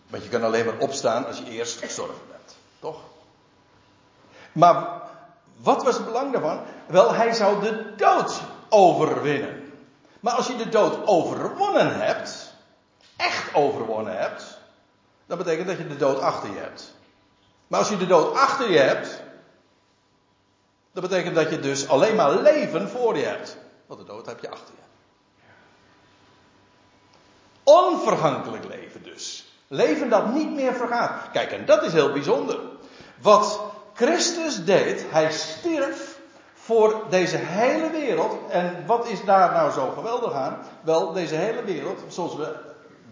[0.09, 2.57] want je kan alleen maar opstaan als je eerst gestorven bent.
[2.79, 3.01] Toch?
[4.53, 5.03] Maar
[5.57, 6.61] wat was het belang daarvan?
[6.87, 9.73] Wel, hij zou de dood overwinnen.
[10.21, 12.53] Maar als je de dood overwonnen hebt,
[13.17, 14.59] echt overwonnen hebt,
[15.27, 16.95] dan betekent dat je de dood achter je hebt.
[17.67, 19.23] Maar als je de dood achter je hebt,
[20.93, 23.57] dat betekent dat je dus alleen maar leven voor je hebt.
[23.87, 24.81] Want de dood heb je achter je.
[27.63, 29.45] Onvergankelijk leven dus.
[29.69, 31.31] Leven dat niet meer vergaat.
[31.33, 32.59] Kijk, en dat is heel bijzonder.
[33.23, 33.61] Wat
[33.93, 36.19] Christus deed, hij stierf
[36.55, 38.37] voor deze hele wereld.
[38.49, 40.59] En wat is daar nou zo geweldig aan?
[40.81, 42.57] Wel, deze hele wereld, zoals we,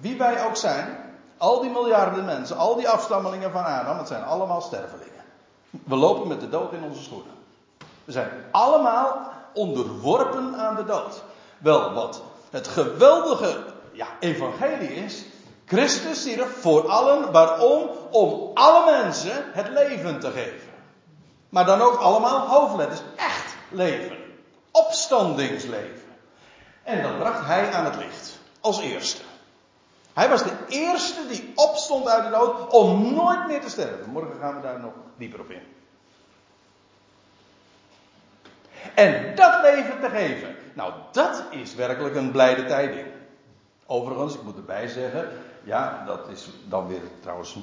[0.01, 0.99] wie wij ook zijn,
[1.37, 5.25] al die miljarden mensen, al die afstammelingen van Adam, het zijn allemaal stervelingen.
[5.71, 7.38] We lopen met de dood in onze schoenen.
[8.09, 11.23] We zijn allemaal onderworpen aan de dood.
[11.59, 15.25] Wel, wat het geweldige ja, evangelie is.
[15.65, 17.33] Christus stierf voor allen.
[17.33, 17.89] Waarom?
[18.11, 20.69] Om alle mensen het leven te geven.
[21.49, 23.01] Maar dan ook allemaal hoofdletters.
[23.17, 24.17] Echt leven.
[24.71, 26.09] Opstandingsleven.
[26.83, 28.39] En dat bracht hij aan het licht.
[28.61, 29.23] Als eerste.
[30.15, 34.11] Hij was de eerste die opstond uit de dood om nooit meer te sterven.
[34.11, 35.77] Morgen gaan we daar nog dieper op in.
[38.95, 40.57] En dat leven te geven.
[40.73, 43.07] Nou, dat is werkelijk een blijde tijding.
[43.87, 45.29] Overigens, ik moet erbij zeggen,
[45.65, 47.57] ja, dat is dan weer trouwens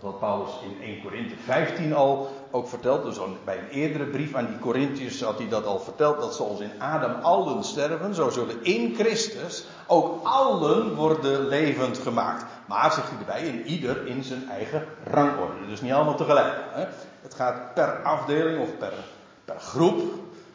[0.00, 3.04] wat Paulus in 1 Korinthe 15 al ook vertelt.
[3.04, 6.20] Dus bij een eerdere brief aan die Corinthiërs had hij dat al verteld.
[6.20, 12.44] Dat zoals in Adam allen sterven, zo zullen in Christus ook allen worden levend gemaakt.
[12.66, 15.66] Maar, zegt hij erbij, in ieder in zijn eigen rangorde.
[15.68, 16.54] Dus niet allemaal tegelijk.
[16.70, 16.84] Hè?
[17.22, 18.92] Het gaat per afdeling of per,
[19.44, 20.02] per groep,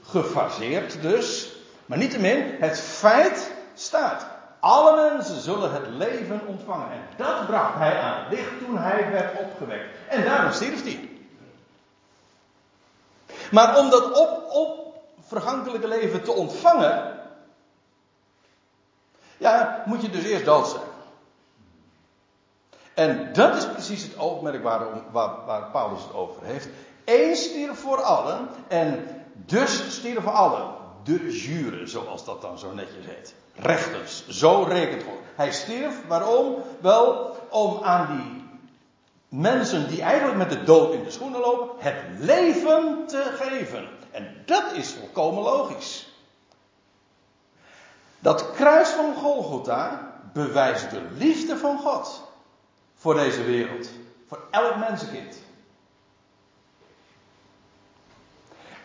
[0.09, 1.51] gefaseerd dus.
[1.85, 4.25] Maar niettemin, het feit staat.
[4.59, 6.91] Alle mensen zullen het leven ontvangen.
[6.91, 9.97] En dat bracht hij aan het licht toen hij werd opgewekt.
[10.07, 11.09] En daarom stierf hij.
[13.51, 14.93] Maar om dat op, op
[15.27, 17.19] vergankelijke leven te ontvangen.
[19.37, 20.83] Ja, moet je dus eerst dood zijn.
[22.93, 26.67] En dat is precies het oogmerk waar, waar Paulus het over heeft.
[27.05, 28.49] Eén stierf voor allen.
[28.67, 30.77] En dus stierven allen.
[31.03, 34.27] De jure, zoals dat dan zo netjes heet rechters.
[34.27, 35.19] Zo rekent God.
[35.35, 36.55] Hij stierf, waarom?
[36.81, 38.43] Wel om aan die
[39.39, 43.87] mensen die eigenlijk met de dood in de schoenen lopen, het leven te geven.
[44.11, 46.07] En dat is volkomen logisch.
[48.19, 52.31] Dat kruis van Golgotha bewijst de liefde van God
[52.95, 53.89] voor deze wereld.
[54.27, 55.37] Voor elk mensenkind.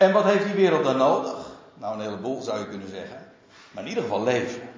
[0.05, 1.35] En wat heeft die wereld dan nodig?
[1.73, 3.31] Nou, een heleboel zou je kunnen zeggen.
[3.71, 4.69] Maar in ieder geval leven.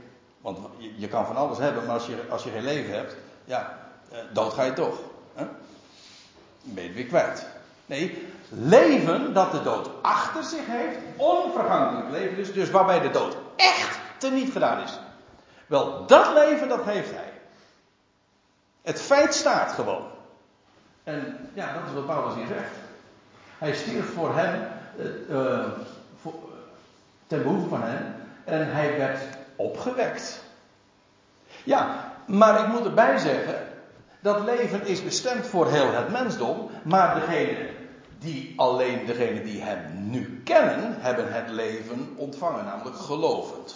[0.41, 3.15] Want je, je kan van alles hebben, maar als je, als je geen leven hebt,
[3.45, 3.77] ja,
[4.11, 4.95] eh, dood ga je toch.
[5.33, 5.45] Hè?
[6.61, 7.45] Ben je weer kwijt.
[7.85, 13.37] Nee, leven dat de dood achter zich heeft, onvergankelijk leven dus, dus waarbij de dood
[13.55, 14.99] echt teniet gedaan is.
[15.65, 17.31] Wel, dat leven, dat heeft hij.
[18.81, 20.05] Het feit staat gewoon.
[21.03, 22.73] En ja, dat is wat Paulus hier zegt.
[23.57, 24.67] Hij stierf voor hem,
[25.29, 25.63] uh,
[26.21, 26.33] voor,
[27.27, 29.19] ten behoeve van hen, en hij werd
[29.55, 30.43] opgewekt.
[31.63, 33.67] Ja, maar ik moet erbij zeggen,
[34.19, 37.69] dat leven is bestemd voor heel het mensdom, maar degene
[38.19, 43.75] die alleen degene die hem nu kennen, hebben het leven ontvangen, namelijk gelovend.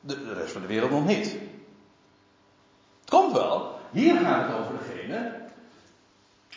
[0.00, 1.26] De, de rest van de wereld nog niet.
[3.00, 5.32] Het komt wel, hier gaat het over degene,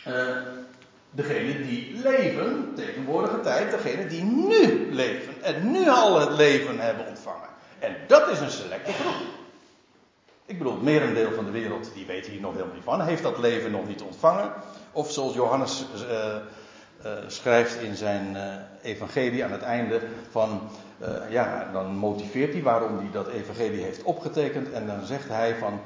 [0.06, 0.36] uh,
[1.10, 7.06] degene die leven, tegenwoordige tijd, degene die nu leven en nu al het leven hebben
[7.06, 7.48] ontvangen.
[7.78, 9.26] En dat is een selecte groep.
[10.46, 13.22] Ik bedoel, het merendeel van de wereld, die weet hier nog helemaal niet van, heeft
[13.22, 14.52] dat leven nog niet ontvangen.
[14.92, 16.36] Of zoals Johannes uh,
[17.04, 18.42] uh, schrijft in zijn uh,
[18.82, 20.60] evangelie aan het einde van,
[21.30, 24.72] ja, dan motiveert hij waarom hij dat evangelie heeft opgetekend.
[24.72, 25.80] En dan zegt hij van,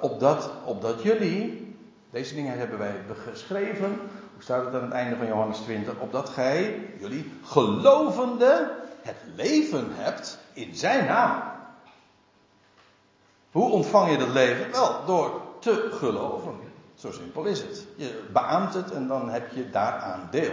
[0.00, 1.76] opdat, opdat jullie,
[2.10, 2.94] deze dingen hebben wij
[3.30, 4.00] geschreven,
[4.34, 8.70] hoe staat het aan het einde van Johannes 20, opdat gij, jullie, gelovende
[9.02, 11.42] het leven hebt in zijn naam.
[13.50, 14.70] Hoe ontvang je dat leven?
[14.70, 16.54] Wel, door te geloven.
[16.94, 17.86] Zo simpel is het.
[17.96, 20.52] Je beaamt het en dan heb je daaraan deel.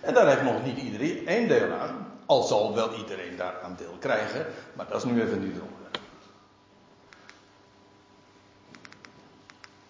[0.00, 2.06] En daar heeft nog niet iedereen één deel aan.
[2.26, 4.46] Al zal wel iedereen daaraan deel krijgen.
[4.74, 5.56] Maar dat is nu even niet.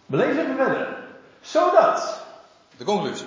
[0.06, 0.98] We lezen even verder.
[1.40, 2.19] Zodat.
[2.80, 3.26] De conclusie.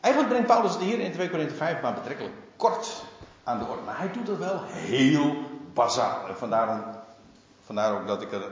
[0.00, 3.02] Eigenlijk brengt Paulus het hier in 2 Korinthe 5 maar betrekkelijk kort
[3.44, 3.82] aan de orde.
[3.82, 5.36] Maar hij doet het wel heel
[5.74, 6.28] bazaal.
[6.28, 6.84] En vandaar,
[7.64, 8.42] vandaar ook dat ik er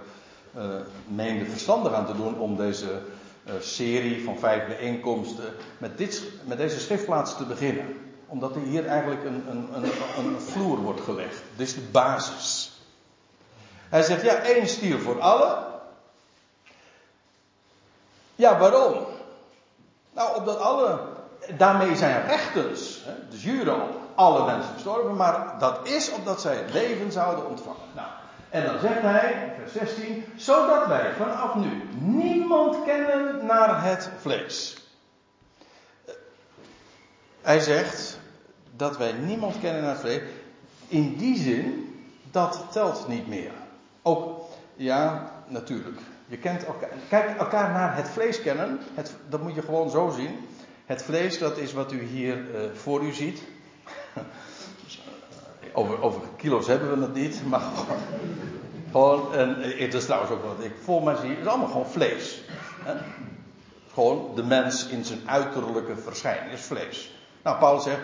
[0.56, 0.64] uh,
[1.06, 3.02] meende verstandig aan te doen om deze
[3.46, 7.96] uh, serie van vijf bijeenkomsten met, dit, met deze schriftplaats te beginnen.
[8.26, 11.42] Omdat er hier eigenlijk een, een, een, een vloer wordt gelegd.
[11.56, 12.80] Dit is de basis.
[13.88, 15.64] Hij zegt, ja, één stier voor allen.
[18.34, 19.16] Ja, waarom?
[20.18, 20.98] Nou, opdat alle,
[21.56, 26.56] daarmee zijn rechtens, hè, de juren op alle mensen gestorven, maar dat is opdat zij
[26.56, 27.82] het leven zouden ontvangen.
[27.94, 28.08] Nou,
[28.50, 34.76] en dan zegt hij, vers 16, zodat wij vanaf nu niemand kennen naar het vlees.
[37.40, 38.18] Hij zegt
[38.76, 40.22] dat wij niemand kennen naar het vlees.
[40.88, 41.94] In die zin,
[42.30, 43.52] dat telt niet meer.
[44.02, 44.40] Ook,
[44.74, 46.00] ja, natuurlijk.
[46.28, 48.80] Je kent elkaar, kijk elkaar naar het vlees kennen.
[48.94, 50.48] Het, dat moet je gewoon zo zien.
[50.86, 53.42] Het vlees, dat is wat u hier uh, voor u ziet.
[55.72, 57.60] over, over kilo's hebben we het niet, maar
[58.90, 59.34] gewoon.
[59.34, 61.28] en eh, het is trouwens ook wat ik voor mij zie.
[61.28, 62.42] Het is allemaal gewoon vlees.
[62.84, 62.94] Hè?
[63.92, 67.14] Gewoon de mens in zijn uiterlijke verschijning is vlees.
[67.42, 68.00] Nou, Paulus zegt,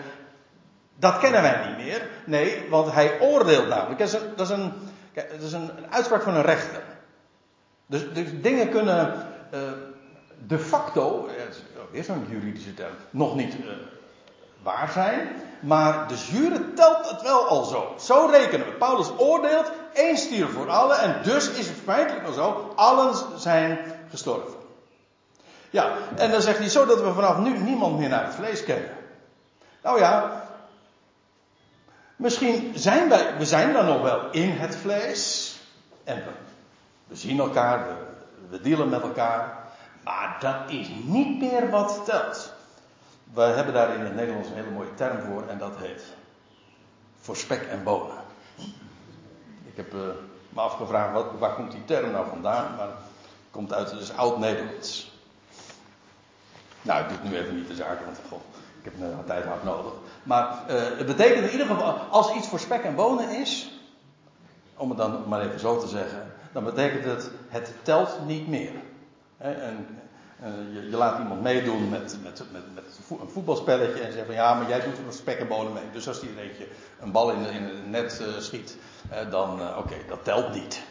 [0.95, 2.09] dat kennen wij niet meer.
[2.25, 3.99] Nee, want hij oordeelt namelijk.
[3.99, 4.73] Dat is een, dat is een,
[5.39, 6.81] is een uitspraak van een rechter.
[7.85, 9.59] Dus, dus dingen kunnen uh,
[10.47, 11.29] de facto,
[11.91, 13.65] weer zo'n juridische term, nog niet uh,
[14.63, 15.27] waar zijn.
[15.59, 17.95] Maar de jure telt het wel al zo.
[17.99, 18.71] Zo rekenen we.
[18.71, 20.99] Paulus oordeelt één stier voor allen.
[20.99, 22.73] En dus is het feitelijk al zo.
[22.75, 24.53] Allen zijn gestorven.
[25.69, 28.63] Ja, en dan zegt hij zo dat we vanaf nu niemand meer naar het vlees
[28.63, 28.89] kennen.
[29.83, 30.43] Nou ja,
[32.15, 35.53] misschien zijn wij, we zijn dan nog wel in het vlees.
[36.03, 36.31] En we,
[37.07, 37.87] we zien elkaar,
[38.49, 39.63] we, dealen met elkaar.
[40.03, 42.53] Maar dat is niet meer wat telt.
[43.33, 46.03] We hebben daar in het Nederlands een hele mooie term voor en dat heet
[47.19, 48.23] voor spek en bonen.
[49.65, 50.01] Ik heb uh,
[50.49, 52.95] me afgevraagd waar komt die term nou vandaan, maar het
[53.51, 55.13] komt uit dus oud-Nederlands.
[56.81, 58.17] Nou, ik doe het nu even niet de zaak, want
[58.81, 59.91] ik heb een tijd hard nodig.
[60.23, 63.71] Maar uh, het betekent in ieder geval, als iets voor spek en bonen is,
[64.75, 68.71] om het dan maar even zo te zeggen, dan betekent het, het telt niet meer.
[69.37, 69.87] En,
[70.43, 72.83] uh, je, laat iemand meedoen met, met, met, met,
[73.19, 75.83] een voetbalspelletje en zegt van ja, maar jij doet er spek en bonen mee.
[75.91, 76.67] Dus als die eentje
[76.99, 78.77] een bal in, in het net uh, schiet,
[79.11, 80.81] uh, dan oké, dat telt niet.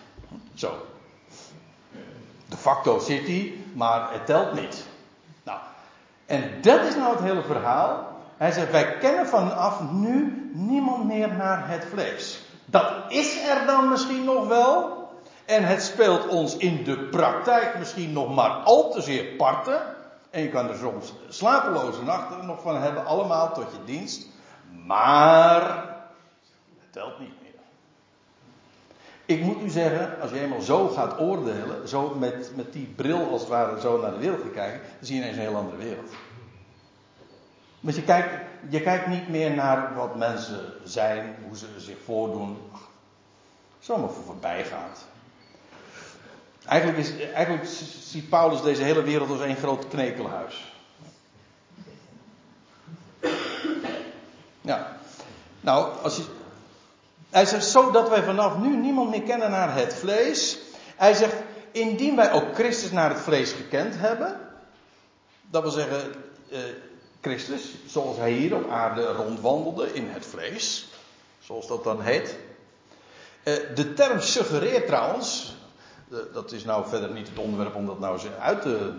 [0.54, 0.86] Zo.
[2.48, 4.86] De facto zit hij, maar het telt niet.
[5.42, 5.58] Nou,
[6.26, 8.20] en dat is nou het hele verhaal.
[8.36, 12.42] Hij zegt, wij kennen vanaf nu niemand meer naar het vlees.
[12.64, 15.02] Dat is er dan misschien nog wel.
[15.44, 19.80] En het speelt ons in de praktijk misschien nog maar al te zeer parten.
[20.30, 24.26] En je kan er soms slapeloze nachten nog van hebben, allemaal tot je dienst.
[24.86, 25.62] Maar
[26.78, 27.52] het telt niet meer.
[29.24, 33.30] Ik moet u zeggen, als je eenmaal zo gaat oordelen, zo met, met die bril
[33.30, 35.56] als het ware zo naar de wereld gaat kijken, dan zie je ineens een heel
[35.56, 36.10] andere wereld.
[37.80, 38.34] Want je kijkt,
[38.68, 42.56] je kijkt niet meer naar wat mensen zijn, hoe ze zich voordoen.
[43.78, 45.06] Zomaar voor voorbij gaat.
[46.66, 47.66] Eigenlijk, is, eigenlijk
[48.04, 50.72] ziet Paulus deze hele wereld als één groot knekelhuis.
[54.60, 54.96] Ja.
[55.60, 56.20] Nou, als
[57.30, 60.58] hij zegt zo dat wij vanaf nu niemand meer kennen naar het vlees.
[60.96, 61.34] Hij zegt,
[61.70, 64.40] indien wij ook Christus naar het vlees gekend hebben.
[65.50, 66.14] Dat wil zeggen,
[66.50, 66.58] eh,
[67.20, 70.88] Christus, zoals hij hier op aarde rondwandelde in het vlees.
[71.40, 72.36] Zoals dat dan heet.
[73.42, 75.53] Eh, de term suggereert trouwens,
[76.32, 78.92] dat is nou verder niet het onderwerp om dat nou eens uit te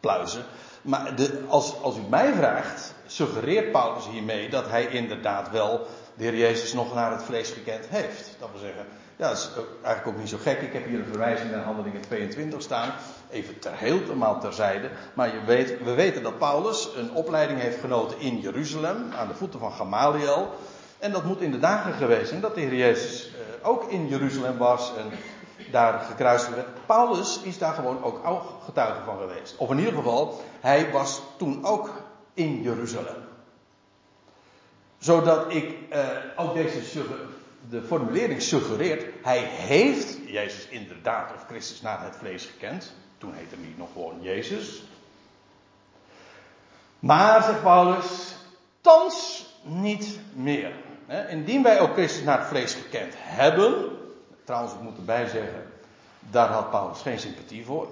[0.00, 0.44] pluizen.
[0.82, 6.24] Maar de, als, als u mij vraagt, suggereert Paulus hiermee dat hij inderdaad wel de
[6.24, 8.36] Heer Jezus nog naar het vlees gekend heeft.
[8.38, 9.50] Dat wil zeggen, ja, dat is
[9.82, 10.60] eigenlijk ook niet zo gek.
[10.60, 12.92] Ik heb hier een verwijzing naar handelingen 22 staan.
[13.30, 14.90] Even ter helemaal terzijde.
[15.14, 19.34] Maar je weet, we weten dat Paulus een opleiding heeft genoten in Jeruzalem, aan de
[19.34, 20.50] voeten van Gamaliel.
[20.98, 24.08] En dat moet in de dagen geweest zijn dat de Heer Jezus eh, ook in
[24.08, 25.10] Jeruzalem was en
[25.70, 26.86] daar gekruist werd.
[26.86, 28.24] Paulus is daar gewoon ook
[28.64, 29.56] getuige van geweest.
[29.56, 31.90] Of in ieder geval, hij was toen ook
[32.34, 33.28] in Jeruzalem.
[34.98, 37.02] Zodat ik eh, ook deze
[37.68, 42.92] de formulering suggereert, hij heeft Jezus inderdaad of Christus naar het vlees gekend.
[43.18, 44.82] Toen heette hij nog gewoon Jezus.
[46.98, 48.34] Maar, zegt Paulus,
[48.80, 50.72] thans niet meer.
[51.28, 53.99] Indien wij ook Christus naar het vlees gekend hebben,
[54.50, 55.62] Trouwens, ik moet erbij zeggen,
[56.30, 57.88] daar had Paulus geen sympathie voor.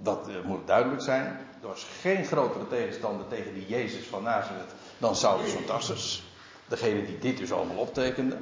[0.00, 1.24] Dat uh, moet duidelijk zijn.
[1.62, 6.24] Er was geen grotere tegenstander tegen die Jezus van Nazareth dan Saulus van Tarsus.
[6.68, 8.36] Degene die dit dus allemaal optekende.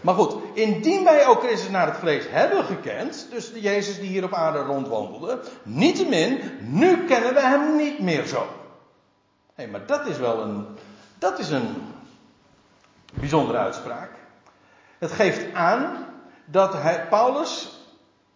[0.00, 4.08] Maar goed, indien wij ook Christus naar het vlees hebben gekend, dus de Jezus die
[4.08, 8.38] hier op aarde rondwandelde, niettemin, nu kennen we hem niet meer zo.
[8.38, 8.44] Hé,
[9.54, 10.66] hey, maar dat is wel een,
[11.18, 11.68] Dat is een
[13.14, 14.10] bijzondere uitspraak.
[14.98, 16.12] Het geeft aan
[16.44, 17.74] dat hij, Paulus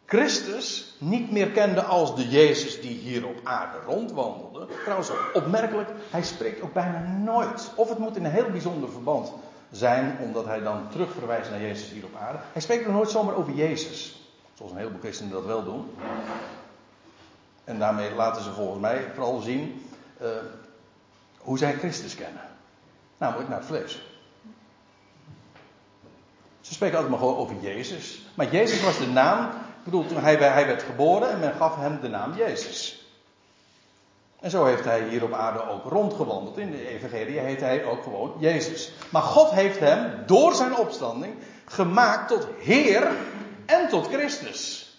[0.09, 4.67] Christus niet meer kende als de Jezus die hier op aarde rondwandelde.
[4.83, 7.71] Trouwens, opmerkelijk, hij spreekt ook bijna nooit.
[7.75, 9.33] Of het moet in een heel bijzonder verband
[9.71, 12.39] zijn, omdat hij dan terugverwijst naar Jezus hier op aarde.
[12.53, 14.23] Hij spreekt er nooit zomaar over Jezus.
[14.55, 15.91] Zoals een heleboel christenen dat wel doen.
[17.65, 19.87] En daarmee laten ze volgens mij vooral zien
[20.23, 20.29] uh,
[21.39, 22.43] hoe zij Christus kennen.
[23.19, 24.08] Namelijk naar het vlees.
[26.69, 28.23] Ze spreken altijd maar gewoon over Jezus.
[28.35, 29.45] Maar Jezus was de naam.
[29.49, 33.07] Ik bedoel, toen hij, hij werd geboren en men gaf hem de naam Jezus.
[34.41, 36.59] En zo heeft hij hier op aarde ook rondgewandeld.
[36.59, 38.93] In de Evangelie heet hij ook gewoon Jezus.
[39.11, 43.09] Maar God heeft hem door zijn opstanding gemaakt tot Heer
[43.67, 44.93] en tot Christus.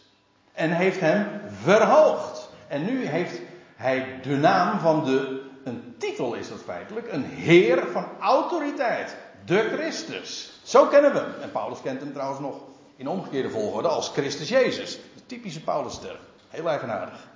[0.53, 2.49] En heeft hem verhoogd.
[2.67, 3.39] En nu heeft
[3.75, 9.15] hij de naam van de, een titel is dat feitelijk, een Heer van autoriteit.
[9.45, 10.58] De Christus.
[10.69, 11.33] Zo kennen we hem.
[11.41, 12.55] En Paulus kent hem trouwens nog
[12.95, 14.99] in omgekeerde volgorde als Christus Jezus.
[15.15, 16.17] De typische Paulusterm.
[16.47, 17.27] Heel eigenaardig.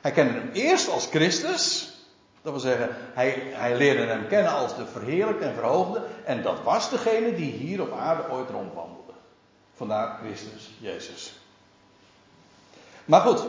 [0.00, 1.92] Hij kende hem eerst als Christus.
[2.42, 6.02] Dat wil zeggen, hij, hij leerde hem kennen als de verheerlijkte en verhoogde.
[6.24, 9.12] En dat was degene die hier op aarde ooit rondwandelde.
[9.74, 11.34] Vandaar Christus Jezus.
[13.04, 13.46] Maar goed,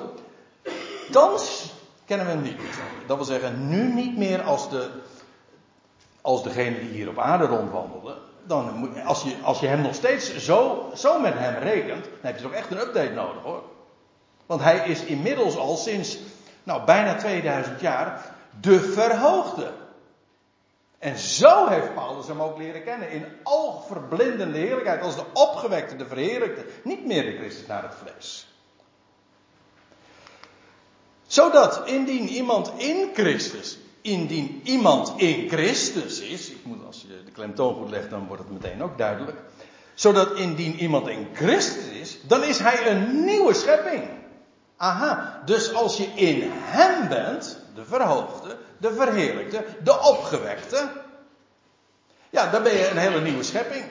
[1.12, 1.74] thans
[2.06, 2.62] kennen we hem niet.
[3.08, 4.89] Dat wil zeggen, nu niet meer als, de,
[6.22, 8.30] als degene die hier op aarde rondwandelde.
[8.44, 12.14] Dan moet, als, je, als je hem nog steeds zo, zo met hem rekent, dan
[12.22, 13.64] heb je toch echt een update nodig hoor.
[14.46, 16.18] Want hij is inmiddels al sinds
[16.64, 19.72] nou, bijna 2000 jaar de verhoogde.
[21.00, 23.12] En zo heeft Paulus hem ook leren kennen.
[23.12, 25.02] In oogverblindende heerlijkheid.
[25.02, 26.66] Als de opgewekte, de verheerlijkte.
[26.84, 28.48] Niet meer de Christus naar het vlees.
[31.28, 33.78] Zodat indien iemand in Christus.
[34.02, 36.49] Indien iemand in Christus is.
[36.49, 39.38] Ik moet, als je de klemtoon goed legt, dan wordt het meteen ook duidelijk.
[39.93, 42.18] Zodat indien iemand in Christus is.
[42.28, 44.04] Dan is hij een nieuwe schepping.
[44.78, 50.91] Aha, dus als je in hem bent, de verhoogde, de verheerlijkte, de opgewekte,
[52.30, 53.86] ja, dan ben je een hele nieuwe schepping.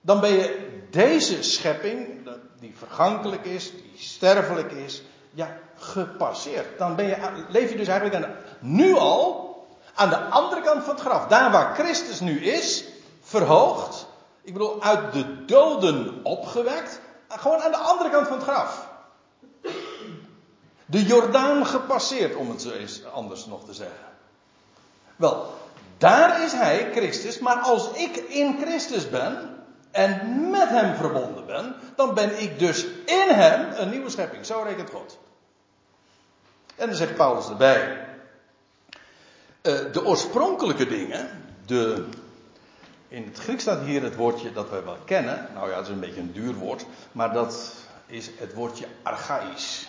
[0.00, 2.28] Dan ben je deze schepping,
[2.60, 5.58] die vergankelijk is, die sterfelijk is, ja,
[5.92, 6.78] gepasseerd.
[6.78, 7.16] Dan ben je,
[7.48, 8.28] leef je dus eigenlijk
[8.60, 9.56] nu al
[9.94, 11.26] aan de andere kant van het graf.
[11.26, 12.84] Daar waar Christus nu is,
[13.22, 14.06] verhoogd.
[14.42, 17.00] Ik bedoel, uit de doden opgewekt.
[17.28, 18.92] Gewoon aan de andere kant van het graf
[20.86, 24.06] de Jordaan gepasseerd, om het zo eens anders nog te zeggen.
[25.16, 25.54] Wel,
[25.98, 31.74] daar is hij, Christus, maar als ik in Christus ben en met hem verbonden ben,
[31.96, 34.46] dan ben ik dus in hem een nieuwe schepping.
[34.46, 35.18] Zo rekent God.
[36.76, 38.06] En dan zegt Paulus erbij,
[39.62, 41.30] uh, de oorspronkelijke dingen,
[41.66, 42.04] de,
[43.08, 45.92] in het Grieks staat hier het woordje dat wij wel kennen, nou ja, het is
[45.92, 47.74] een beetje een duur woord, maar dat
[48.06, 49.88] is het woordje archaïs.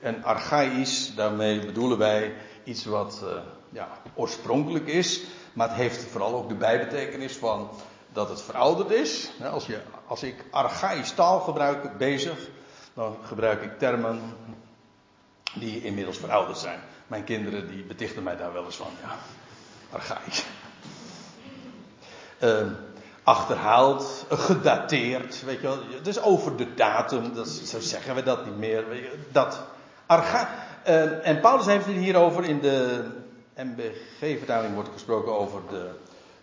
[0.00, 2.34] En archaïs, daarmee bedoelen wij
[2.64, 3.30] iets wat uh,
[3.70, 5.22] ja, oorspronkelijk is.
[5.52, 7.70] Maar het heeft vooral ook de bijbetekenis van
[8.12, 9.30] dat het verouderd is.
[9.52, 12.48] Als, je, als ik archaïs taal gebruik bezig,
[12.94, 14.20] dan gebruik ik termen
[15.54, 16.80] die inmiddels verouderd zijn.
[17.06, 18.90] Mijn kinderen die betichten mij daar wel eens van.
[19.02, 19.16] Ja,
[19.90, 20.44] archaïs.
[22.42, 22.66] Uh,
[23.22, 25.78] achterhaald, gedateerd, weet je wel.
[25.90, 28.84] Het is over de datum, dat, zo zeggen we dat niet meer.
[29.32, 29.60] Dat,
[30.06, 30.48] Arga
[30.86, 33.04] uh, en Paulus heeft het hier over in de
[33.56, 35.90] MBG-vertaling wordt gesproken over, de,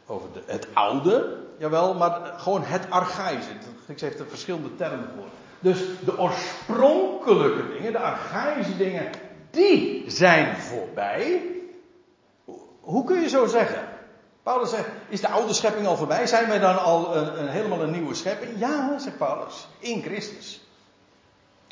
[0.06, 3.52] over de, het oude, jawel, maar gewoon het archaïsche.
[3.86, 5.28] Ik heeft er verschillende termen voor.
[5.66, 9.12] Dus de oorspronkelijke dingen, de archaïsche dingen,
[9.52, 11.42] die zijn voorbij.
[12.82, 13.88] Hoe kun je zo zeggen?
[14.44, 16.28] Paulus zegt, is de oude schepping al voorbij?
[16.28, 18.60] Zijn wij dan al een, helemaal een nieuwe schepping?
[18.60, 20.62] Ja, zegt Paulus, in Christus.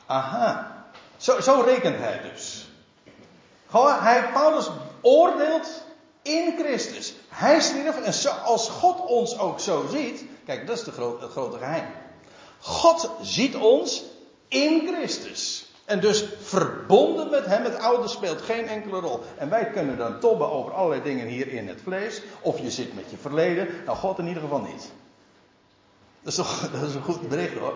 [0.05, 0.85] Aha.
[1.17, 2.69] Zo, zo rekent hij dus.
[4.01, 4.69] Hij, Paulus
[5.01, 5.83] oordeelt
[6.21, 7.13] in Christus.
[7.29, 10.25] Hij stierf en zoals God ons ook zo ziet.
[10.45, 11.85] Kijk, dat is de het grote geheim.
[12.63, 14.03] God ziet ons
[14.47, 15.67] in Christus.
[15.85, 19.19] En dus verbonden met hem, het oude speelt geen enkele rol.
[19.37, 22.21] En wij kunnen dan tobben over allerlei dingen hier in het vlees.
[22.41, 23.67] Of je zit met je verleden.
[23.85, 24.91] Nou, God in ieder geval niet.
[26.21, 27.73] Dat is toch dat is een goed bericht hoor.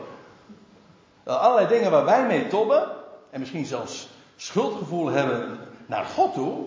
[1.23, 2.91] Allerlei dingen waar wij mee tobben
[3.29, 6.65] en misschien zelfs schuldgevoel hebben naar God toe.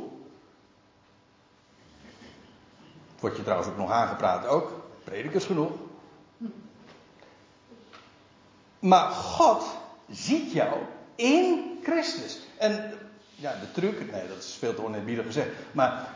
[3.20, 4.72] Wordt je trouwens ook nog aangepraat, ook.
[5.04, 5.72] Predikers genoeg.
[8.80, 9.64] Maar God
[10.10, 10.78] ziet jou
[11.14, 12.38] in Christus.
[12.58, 12.98] En
[13.34, 15.48] ja, de truc, nee, dat is veel te oneerbiedig gezegd.
[15.72, 16.06] Maar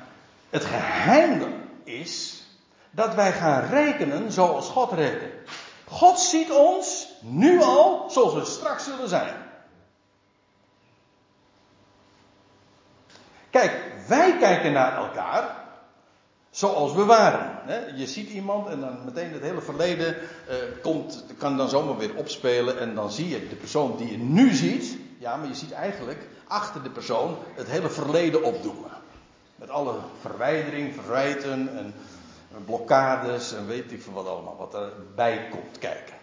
[0.50, 1.42] het geheim
[1.84, 2.42] is
[2.90, 5.32] dat wij gaan rekenen zoals God rekent.
[5.88, 9.34] God ziet ons nu al zoals we straks zullen zijn.
[13.50, 15.63] Kijk, wij kijken naar elkaar
[16.54, 17.58] zoals we waren.
[17.96, 20.16] Je ziet iemand en dan meteen het hele verleden
[20.48, 24.18] eh, komt, kan dan zomaar weer opspelen en dan zie je de persoon die je
[24.18, 24.96] nu ziet.
[25.18, 28.90] Ja, maar je ziet eigenlijk achter de persoon het hele verleden opdoemen.
[29.56, 31.94] Met alle verwijdering, verwijten en
[32.64, 36.14] blokkades en weet ik veel wat allemaal, wat erbij komt kijken.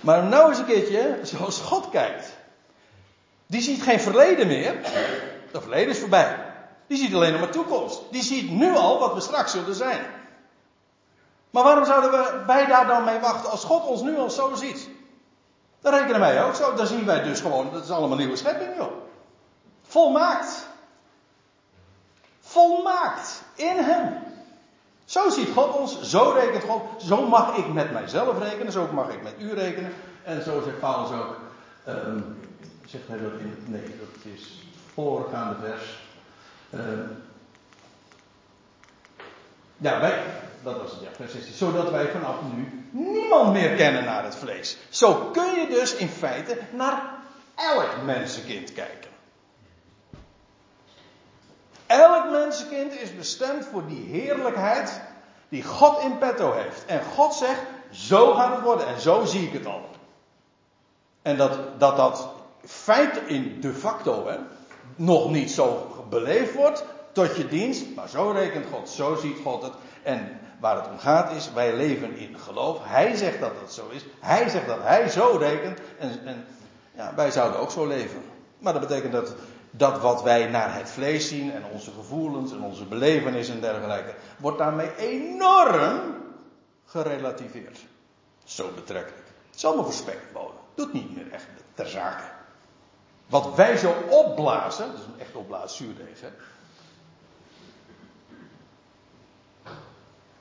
[0.00, 2.36] Maar nou eens een keertje, zoals God kijkt.
[3.46, 4.74] Die ziet geen verleden meer.
[5.52, 6.43] Het verleden is voorbij.
[6.86, 8.00] Die ziet alleen nog maar toekomst.
[8.10, 10.06] Die ziet nu al wat we straks zullen zijn.
[11.50, 14.54] Maar waarom zouden we, wij daar dan mee wachten als God ons nu al zo
[14.54, 14.88] ziet?
[15.80, 16.74] Dan rekenen wij ook zo.
[16.74, 18.92] Dan zien wij dus gewoon, dat is allemaal nieuwe schepping joh.
[19.82, 20.66] Volmaakt.
[22.40, 23.42] Volmaakt.
[23.54, 24.22] In hem.
[25.04, 26.82] Zo ziet God ons, zo rekent God.
[27.02, 29.92] Zo mag ik met mijzelf rekenen, zo mag ik met u rekenen.
[30.22, 31.36] En zo zegt Paulus ook.
[31.88, 32.38] Um,
[32.86, 33.64] zegt hij dat in.
[33.66, 34.62] Nee, dat is
[34.94, 36.03] voorgaande vers.
[36.74, 36.80] Uh,
[39.76, 40.22] ja, wij,
[40.62, 41.54] dat was het, ja, vers 16.
[41.54, 44.76] Zodat wij vanaf nu niemand meer kennen naar het vlees.
[44.88, 47.02] Zo kun je dus in feite naar
[47.54, 49.10] elk mensenkind kijken.
[51.86, 55.00] Elk mensenkind is bestemd voor die heerlijkheid
[55.48, 56.84] die God in petto heeft.
[56.84, 57.60] En God zegt,
[57.90, 59.88] zo gaat het worden en zo zie ik het al.
[61.22, 62.28] En dat dat, dat
[62.64, 64.38] feit in de facto hè,
[64.96, 69.62] nog niet zo beleefd wordt tot je dienst, maar zo rekent God, zo ziet God
[69.62, 69.72] het.
[70.02, 72.78] En waar het om gaat is, wij leven in geloof.
[72.82, 74.04] Hij zegt dat het zo is.
[74.20, 75.78] Hij zegt dat hij zo rekent.
[75.98, 76.46] En, en
[76.94, 78.22] ja, wij zouden ook zo leven.
[78.58, 79.34] Maar dat betekent dat
[79.76, 84.14] dat wat wij naar het vlees zien en onze gevoelens en onze belevenis en dergelijke,
[84.38, 86.00] wordt daarmee enorm
[86.84, 87.78] gerelativeerd.
[88.44, 89.26] Zo betrekkelijk.
[89.46, 89.90] Het is allemaal
[90.32, 90.52] voor.
[90.74, 92.24] Doet niet meer echt ter zake.
[93.34, 96.28] Wat wij zo opblazen, dat is een echt opblaas zuurdeeg, hè?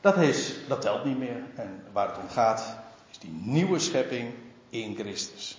[0.01, 1.43] Dat, is, dat telt niet meer.
[1.55, 2.77] En waar het om gaat,
[3.11, 4.33] is die nieuwe schepping
[4.69, 5.57] in Christus.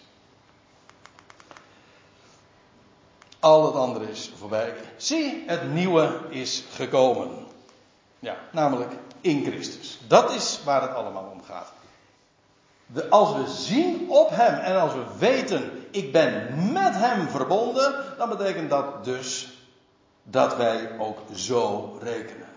[3.39, 4.74] Al het andere is voorbij.
[4.97, 7.47] Zie, het nieuwe is gekomen.
[8.18, 10.01] Ja, namelijk in Christus.
[10.07, 11.72] Dat is waar het allemaal om gaat.
[13.11, 18.28] Als we zien op Hem en als we weten, ik ben met Hem verbonden, dan
[18.28, 19.49] betekent dat dus
[20.22, 22.49] dat wij ook zo rekenen.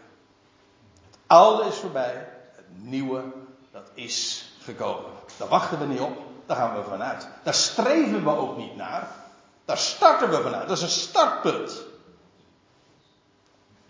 [1.09, 3.23] Het oude is voorbij, het nieuwe,
[3.71, 5.11] dat is gekomen.
[5.37, 7.27] Daar wachten we niet op, daar gaan we vanuit.
[7.43, 9.07] Daar streven we ook niet naar.
[9.65, 10.67] Daar starten we vanuit.
[10.67, 11.83] Dat is een startpunt.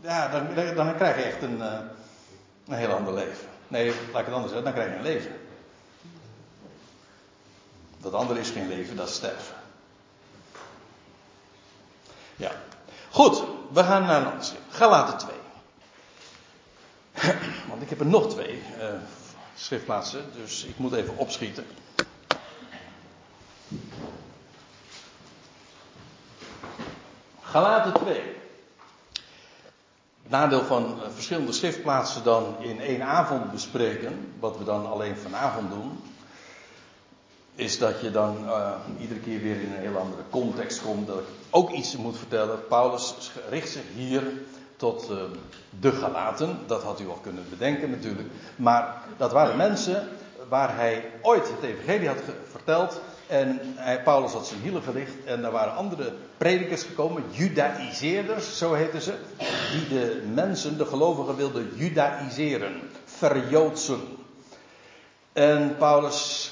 [0.01, 1.79] Ja, dan, dan krijg je echt een, eh,
[2.67, 3.47] een heel ander leven.
[3.67, 5.36] Nee, laat ik het anders zeggen, dan krijg je een leven.
[8.01, 9.55] Dat andere is geen leven, dat is sterven.
[12.35, 12.51] Ja.
[13.11, 14.63] Goed, we gaan naar een ander schrift.
[14.69, 15.35] Galaten 2.
[17.69, 18.85] Want ik heb er nog twee uh,
[19.55, 21.65] schriftplaatsen, dus ik moet even opschieten.
[27.41, 28.21] Galaten 2.
[30.21, 35.17] Het nadeel van eh, verschillende schriftplaatsen dan in één avond bespreken, wat we dan alleen
[35.17, 35.99] vanavond doen,
[37.57, 41.07] is dat je dan uh, iedere keer weer in een heel andere context komt.
[41.07, 42.67] Dat ik ook iets moet vertellen.
[42.67, 44.23] Paulus richt zich hier
[44.75, 45.17] tot uh,
[45.79, 46.59] de Galaten.
[46.65, 48.27] Dat had u al kunnen bedenken natuurlijk.
[48.55, 50.07] Maar dat waren mensen
[50.49, 53.01] waar hij ooit het evangelie had verteld.
[53.27, 55.13] En hij, Paulus had zijn hielen gelicht.
[55.25, 59.13] En er waren andere predikers gekomen, judaïseerders, zo heten ze.
[59.71, 64.01] Die de mensen, de gelovigen, wilden judaïseren, verjoodsen.
[65.33, 66.51] En Paulus,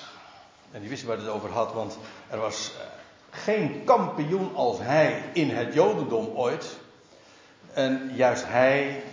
[0.76, 1.97] en die wist waar het over had, want
[2.30, 2.86] er was eh,
[3.30, 6.78] geen kampioen als hij in het jodendom ooit.
[7.73, 9.03] En juist hij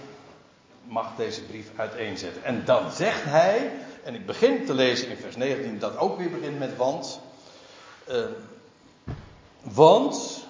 [0.84, 2.44] mag deze brief uiteenzetten.
[2.44, 3.70] En dan zegt hij,
[4.04, 7.20] en ik begin te lezen in vers 19, dat ook weer begint met want.
[8.08, 8.24] Uh,
[9.60, 10.44] want,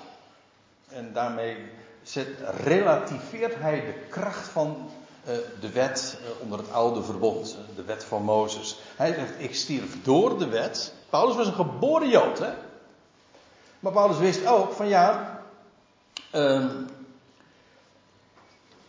[0.88, 1.56] en daarmee
[2.02, 2.28] zet,
[2.64, 4.90] relativeert hij de kracht van
[5.28, 8.78] uh, de wet uh, onder het oude verbond, de wet van Mozes.
[8.96, 10.92] Hij zegt, ik stierf door de wet.
[11.12, 12.52] Paulus was een geboren Jood, hè?
[13.80, 15.38] Maar Paulus wist ook van ja,
[16.34, 16.66] uh,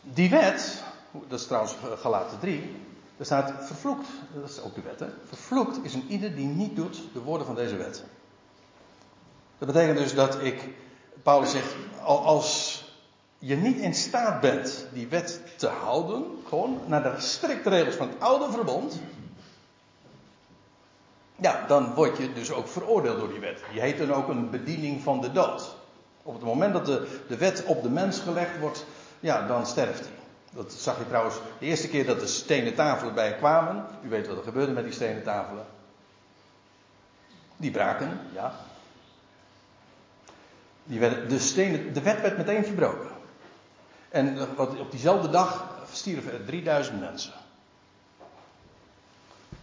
[0.02, 0.84] die wet,
[1.28, 2.76] dat is trouwens Galaten 3,
[3.18, 5.08] er staat vervloekt, dat is ook de wet, hè?
[5.28, 8.04] Vervloekt is een ieder die niet doet de woorden van deze wet.
[9.58, 10.70] Dat betekent dus dat ik,
[11.24, 12.84] Paulus zegt, als
[13.38, 18.08] je niet in staat bent die wet te houden, gewoon naar de strikte regels van
[18.10, 19.00] het oude verbond,
[21.36, 23.64] ja, dan word je dus ook veroordeeld door die wet.
[23.72, 25.76] Die heet dan ook een bediening van de dood.
[26.24, 28.86] Op het moment dat de, de wet op de mens gelegd wordt,
[29.20, 30.10] ja, dan sterft hij.
[30.52, 33.86] Dat zag je trouwens de eerste keer dat de stenen tafelen bij kwamen.
[34.04, 35.66] U weet wat er gebeurde met die stenen tafelen.
[37.58, 38.54] Die braken, ja.
[40.84, 43.10] Die werden, de, stenen, de wet werd meteen verbroken.
[44.10, 47.34] En op diezelfde dag stierven er 3000 mensen.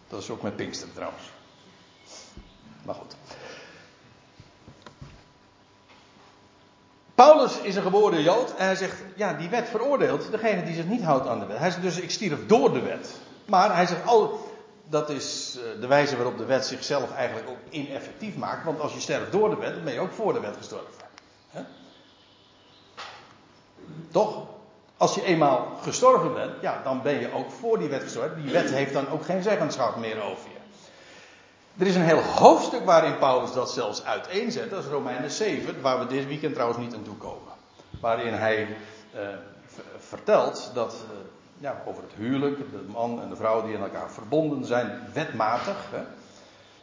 [0.09, 1.23] Dat is ook met Pinkster trouwens.
[2.83, 3.15] Maar goed.
[7.15, 10.87] Paulus is een geboren Jood en hij zegt, ja, die wet veroordeelt degene die zich
[10.87, 11.59] niet houdt aan de wet.
[11.59, 13.17] Hij zegt dus, ik stierf door de wet.
[13.47, 14.33] Maar hij zegt, oh,
[14.89, 18.65] dat is eh, de wijze waarop de wet zichzelf eigenlijk ook ineffectief maakt.
[18.65, 21.09] Want als je sterft door de wet, dan ben je ook voor de wet gestorven.
[24.11, 24.47] Toch?
[24.97, 28.43] Als je eenmaal gestorven bent, ja, dan ben je ook voor die wet gestorven.
[28.43, 30.60] Die wet heeft dan ook geen zeggenschap meer over je.
[31.79, 34.71] Er is een heel hoofdstuk waarin Paulus dat zelfs uiteenzet.
[34.71, 37.53] Dat is Romeinen 7, waar we dit weekend trouwens niet aan toe komen.
[38.01, 38.77] Waarin hij
[39.13, 39.21] eh,
[39.99, 41.17] vertelt dat eh,
[41.59, 45.87] ja, over het huwelijk, de man en de vrouw die aan elkaar verbonden zijn, wetmatig.
[45.91, 46.03] Hè.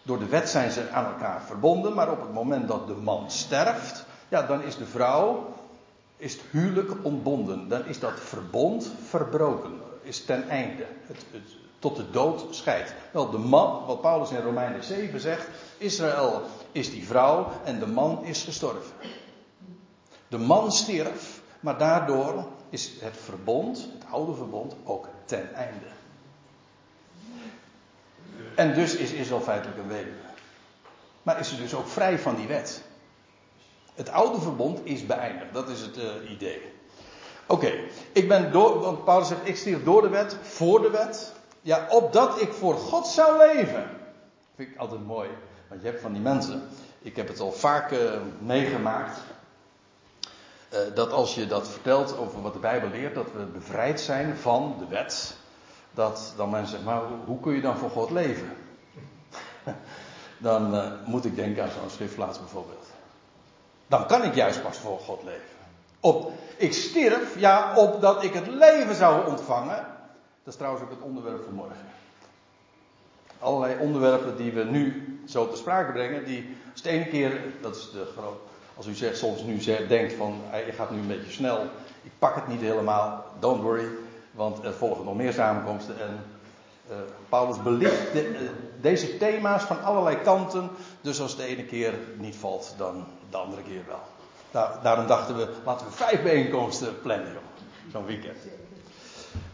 [0.03, 3.31] Door de wet zijn ze aan elkaar verbonden, maar op het moment dat de man
[3.31, 5.53] sterft, ja, dan is de vrouw,
[6.17, 7.67] is het huwelijk ontbonden.
[7.67, 10.85] Dan is dat verbond verbroken, is ten einde.
[11.07, 12.93] Het, het, tot de dood scheidt.
[13.11, 15.47] Wel, de man, wat Paulus in Romeinen 7 zegt,
[15.77, 18.91] Israël is die vrouw en de man is gestorven.
[20.27, 25.85] De man stierf, maar daardoor is het verbond, het oude verbond, ook ten einde.
[28.55, 30.15] En dus is Israël feitelijk een weduwe.
[31.23, 32.81] Maar is ze dus ook vrij van die wet.
[33.93, 36.61] Het oude verbond is beëindigd, dat is het uh, idee.
[37.47, 37.73] Oké,
[38.11, 41.33] ik ben door, want Paulus zegt, ik stierf door de wet, voor de wet.
[41.67, 43.89] Ja, opdat ik voor God zou leven.
[44.55, 45.29] Vind ik altijd mooi.
[45.67, 46.63] Want je hebt van die mensen.
[47.01, 47.99] Ik heb het al vaak uh,
[48.39, 49.19] meegemaakt.
[50.73, 54.37] Uh, dat als je dat vertelt over wat de Bijbel leert, dat we bevrijd zijn
[54.37, 55.35] van de wet.
[55.91, 58.51] Dat dan mensen zeggen, maar hoe kun je dan voor God leven?
[60.37, 62.85] dan uh, moet ik denken aan zo'n schriftplaats bijvoorbeeld.
[63.87, 65.55] Dan kan ik juist pas voor God leven.
[65.99, 69.95] Op, ik stierf, ja, opdat ik het leven zou ontvangen.
[70.47, 71.85] Dat is trouwens ook het onderwerp van morgen.
[73.39, 77.91] Allerlei onderwerpen die we nu zo te sprake brengen, die als ene keer, dat is
[77.91, 78.07] de
[78.75, 81.61] als u zegt, soms nu denkt van, je gaat nu een beetje snel,
[82.03, 83.87] ik pak het niet helemaal, don't worry,
[84.31, 86.23] want er volgen nog meer samenkomsten en
[86.89, 86.95] uh,
[87.29, 88.49] Paulus belicht de, uh,
[88.81, 90.69] deze thema's van allerlei kanten,
[91.01, 94.01] dus als de ene keer niet valt, dan de andere keer wel.
[94.51, 97.37] Daar, daarom dachten we, laten we vijf bijeenkomsten plannen,
[97.91, 98.37] zo'n weekend.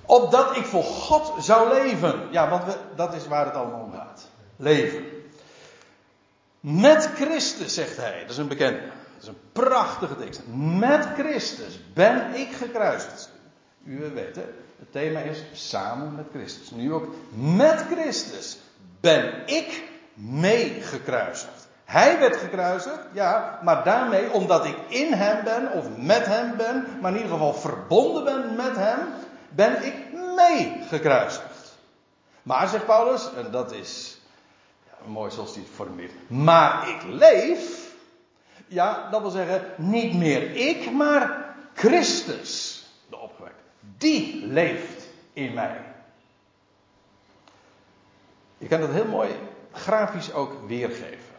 [0.06, 2.28] Opdat ik voor God zou leven.
[2.32, 4.28] Ja, want we, dat is waar het allemaal om gaat.
[4.56, 5.06] Leven.
[6.60, 8.22] Met Christus, zegt hij.
[8.22, 8.80] Dat is een bekende.
[8.80, 10.42] Dat is een prachtige tekst.
[10.56, 13.30] Met Christus ben ik gekruisigd.
[13.86, 14.46] U weet het.
[14.80, 16.72] Het thema is samen met Christus.
[16.72, 18.58] Nu ook met Christus
[19.00, 19.84] ben ik
[20.14, 21.68] meegekruisigd.
[21.86, 26.86] Hij werd gekruisigd, ja, maar daarmee, omdat ik in hem ben, of met hem ben,
[27.02, 29.00] maar in ieder geval verbonden ben met hem,
[29.56, 29.94] ben ik
[30.36, 31.78] mee gekruisigd.
[32.44, 34.18] Maar, zegt Paulus, en dat is
[34.86, 36.30] ja, mooi zoals hij het formuleert.
[36.30, 37.92] Maar ik leef.
[38.68, 43.62] Ja, dat wil zeggen, niet meer ik, maar Christus, de opgewekte.
[43.98, 45.82] Die leeft in mij.
[48.58, 49.30] Je kan dat heel mooi
[49.72, 51.34] grafisch ook weergeven.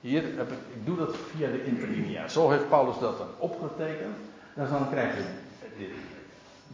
[0.00, 2.28] Hier heb ik, doe dat via de interlinia.
[2.28, 4.16] Zo heeft Paulus dat dan opgetekend.
[4.54, 5.24] Dan krijg je
[5.78, 5.90] dit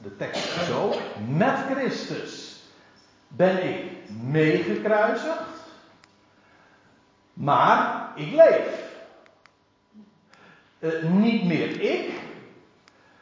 [0.04, 0.94] de tekst zo.
[1.28, 2.62] Met Christus
[3.28, 5.42] ben ik meegekruisigd.
[7.32, 8.92] Maar ik leef.
[10.78, 12.12] Uh, niet meer ik,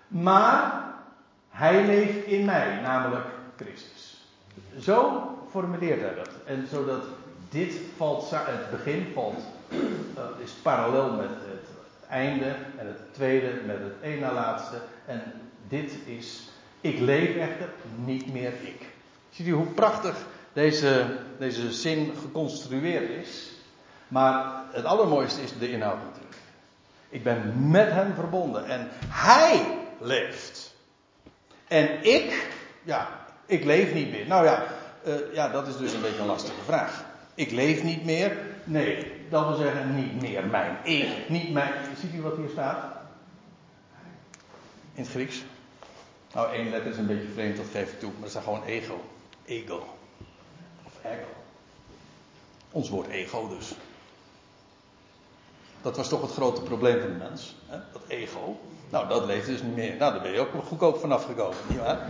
[0.08, 0.84] maar
[1.48, 3.26] hij leeft in mij, namelijk
[3.56, 4.26] Christus.
[4.78, 6.30] Zo formuleert hij dat.
[6.44, 7.04] En zodat
[7.48, 9.78] dit valt, het begin valt, uh,
[10.44, 11.68] is parallel met het
[12.08, 14.76] einde en het tweede met het na laatste.
[15.06, 15.22] En
[15.68, 16.51] dit is
[16.82, 17.68] ik leef echter
[18.04, 18.86] niet meer ik.
[19.30, 23.50] Ziet u hoe prachtig deze, deze zin geconstrueerd is?
[24.08, 26.36] Maar het allermooiste is de inhoud natuurlijk.
[27.08, 30.74] Ik ben met hem verbonden en hij leeft.
[31.68, 32.48] En ik,
[32.82, 33.08] ja,
[33.46, 34.26] ik leef niet meer.
[34.26, 34.64] Nou ja,
[35.06, 37.04] uh, ja, dat is dus een beetje een lastige vraag.
[37.34, 38.36] Ik leef niet meer.
[38.64, 41.72] Nee, dat wil zeggen niet meer mijn ik, niet mijn.
[42.00, 42.84] Ziet u wat hier staat?
[44.94, 45.42] In het Grieks.
[46.34, 48.10] Nou, één letter is een beetje vreemd, dat geef ik toe.
[48.10, 49.00] Maar dat is gewoon ego.
[49.44, 49.86] Ego.
[50.84, 51.28] Of ego.
[52.70, 53.74] Ons woord ego dus.
[55.82, 57.56] Dat was toch het grote probleem van de mens.
[57.66, 57.78] Hè?
[57.92, 58.60] Dat ego.
[58.90, 59.96] Nou, dat leeft dus niet meer.
[59.96, 62.08] Nou, daar ben je ook goedkoop vanaf gekomen, nietwaar?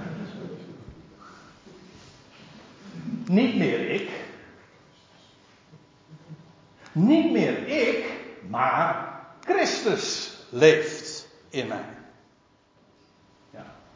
[3.27, 4.11] Niet meer ik.
[6.93, 8.05] Niet meer ik,
[8.49, 11.85] maar Christus leeft in mij.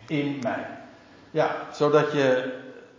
[0.06, 0.66] In mij.
[1.30, 2.54] Ja, zodat je.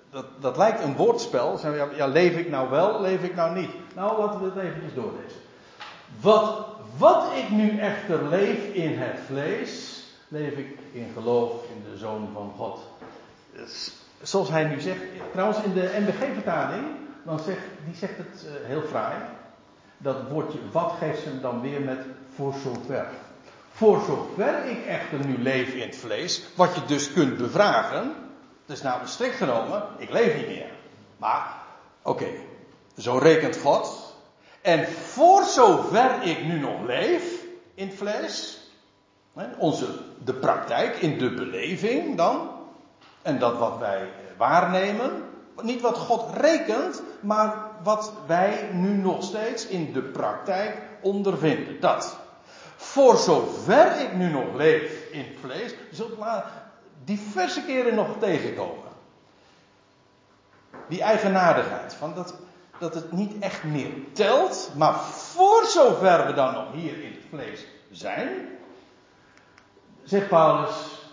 [0.09, 1.59] Dat, dat lijkt een woordspel.
[1.63, 3.71] Ja, ja, leef ik nou wel, leef ik nou niet?
[3.95, 5.39] Nou, laten we het eventjes doorlezen.
[6.21, 6.65] Wat,
[6.97, 12.29] wat ik nu echter leef in het vlees, leef ik in geloof in de Zoon
[12.33, 12.79] van God.
[14.21, 15.01] Zoals hij nu zegt,
[15.31, 16.85] trouwens in de NBG-vertaling,
[17.23, 19.15] dan zegt, die zegt het uh, heel fraai.
[19.97, 21.99] Dat woordje wat geeft ze dan weer met
[22.35, 23.07] voor zover.
[23.77, 28.15] Voor zover ik echter nu leef in het vlees, wat je dus kunt bevragen,
[28.65, 30.69] dus namelijk strikt genomen, ik leef niet meer.
[31.17, 31.53] Maar,
[32.01, 32.25] oké,
[32.97, 34.15] zo rekent God.
[34.61, 38.59] En voor zover ik nu nog leef in het vlees,
[39.57, 39.87] onze,
[40.23, 42.49] de praktijk, in de beleving dan,
[43.21, 45.23] en dat wat wij waarnemen,
[45.61, 51.79] niet wat God rekent, maar wat wij nu nog steeds in de praktijk ondervinden.
[51.79, 52.25] Dat.
[52.97, 56.17] Voor zover ik nu nog leef in het vlees, zult
[57.03, 58.91] diverse keren nog tegenkomen.
[60.87, 62.35] Die eigenaardigheid van dat,
[62.79, 67.23] dat het niet echt meer telt, maar voor zover we dan nog hier in het
[67.29, 68.29] vlees zijn,
[70.03, 71.09] zegt Paulus,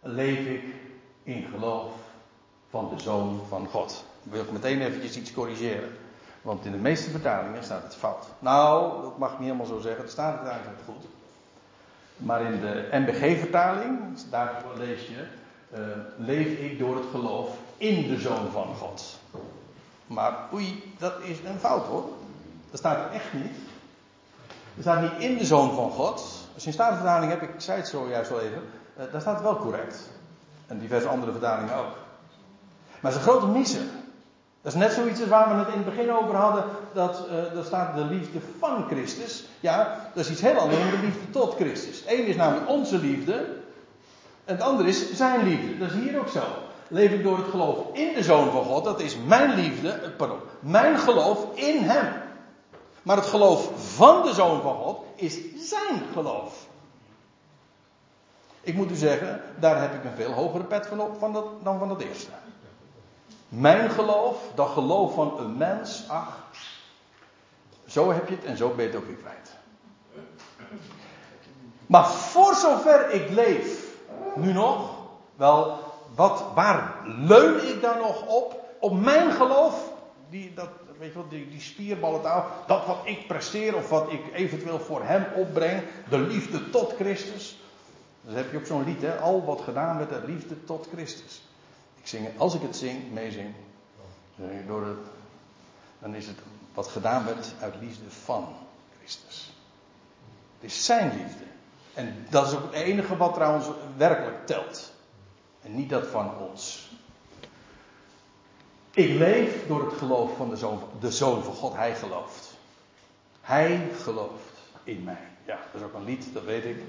[0.00, 0.64] leef ik
[1.22, 1.92] in geloof
[2.70, 4.04] van de Zoon van God.
[4.22, 6.05] Wil ik meteen eventjes iets corrigeren.
[6.46, 8.26] Want in de meeste vertalingen staat het fout.
[8.38, 10.02] Nou, dat mag ik niet helemaal zo zeggen.
[10.02, 11.04] Het staat het eigenlijk goed.
[12.16, 13.98] Maar in de NBG-vertaling,
[14.30, 15.26] daar lees je,
[15.72, 15.78] uh,
[16.16, 19.18] leef ik door het geloof in de Zoon van God.
[20.06, 22.08] Maar oei, dat is een fout hoor.
[22.70, 23.56] Dat staat echt niet.
[24.76, 26.48] Er staat niet in de Zoon van God.
[26.54, 28.62] Je een statenvertaling hebt, ik zei het zojuist al even,
[28.98, 30.10] uh, daar staat het wel correct.
[30.66, 31.94] En diverse andere vertalingen ook.
[33.00, 34.04] Maar het is een grote missen.
[34.66, 36.64] Dat is net zoiets waar we het in het begin over hadden.
[36.92, 39.44] Dat uh, staat de liefde van Christus.
[39.60, 42.02] Ja, dat is iets heel anders dan de liefde tot Christus.
[42.06, 43.34] Eén is namelijk onze liefde.
[44.44, 45.78] En het andere is zijn liefde.
[45.78, 46.42] Dat is hier ook zo.
[46.88, 48.84] Leef ik door het geloof in de Zoon van God.
[48.84, 49.88] Dat is mijn liefde.
[49.88, 50.38] Eh, pardon.
[50.60, 52.12] Mijn geloof in Hem.
[53.02, 56.66] Maar het geloof van de Zoon van God is zijn geloof.
[58.60, 61.78] Ik moet u zeggen, daar heb ik een veel hogere pet van op van dan
[61.78, 62.30] van dat eerste.
[63.56, 66.44] Mijn geloof, dat geloof van een mens, ach,
[67.86, 69.56] zo heb je het en zo ben je het ook weer kwijt.
[71.86, 73.96] Maar voor zover ik leef,
[74.34, 74.90] nu nog,
[75.36, 75.78] wel,
[76.14, 78.64] wat, waar leun ik dan nog op?
[78.80, 79.92] Op mijn geloof,
[80.30, 84.20] die, dat, weet je wel, die, die spierballentaal, dat wat ik presteer of wat ik
[84.32, 87.58] eventueel voor hem opbreng, de liefde tot Christus.
[88.20, 89.18] Dus heb je ook zo'n lied, hè?
[89.18, 91.45] Al wat gedaan werd uit liefde tot Christus.
[92.06, 93.54] Ik zing, als ik het zing, meezing,
[94.66, 94.98] door het,
[95.98, 96.38] dan is het
[96.74, 98.48] wat gedaan werd uit liefde van
[98.98, 99.52] Christus.
[100.54, 101.44] Het is zijn liefde.
[101.94, 104.92] En dat is ook het enige wat trouwens werkelijk telt.
[105.62, 106.90] En niet dat van ons.
[108.90, 111.74] Ik leef door het geloof van de Zoon, de zoon van God.
[111.74, 112.54] Hij gelooft.
[113.40, 115.28] Hij gelooft in mij.
[115.44, 116.82] Ja, dat is ook een lied, dat weet ik.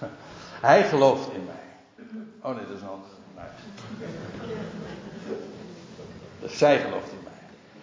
[0.68, 2.06] Hij gelooft in mij.
[2.42, 3.17] Oh nee, dat is ander.
[6.46, 7.32] Zij gelooft in mij.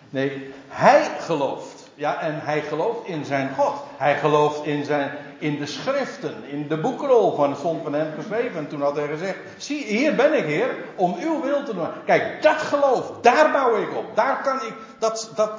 [0.10, 1.84] Nee, hij gelooft.
[1.94, 3.74] Ja, en hij gelooft in zijn God.
[3.98, 8.58] Hij gelooft in, zijn, in de schriften, in de boekrol van, stond van hem geschreven.
[8.58, 11.88] En toen had hij gezegd: Zie, hier ben ik, Heer, om uw wil te doen.
[12.06, 14.16] Kijk, dat geloof, daar bouw ik op.
[14.16, 15.52] Daar kan ik, dat, dat,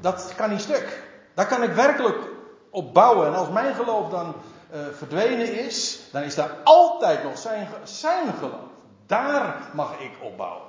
[0.00, 1.02] dat kan niet stuk.
[1.34, 2.18] Daar kan ik werkelijk
[2.70, 3.26] op bouwen.
[3.26, 4.34] En als mijn geloof dan
[4.74, 8.68] uh, verdwenen is, dan is daar altijd nog zijn, zijn geloof.
[9.08, 10.66] Daar mag ik op bouwen.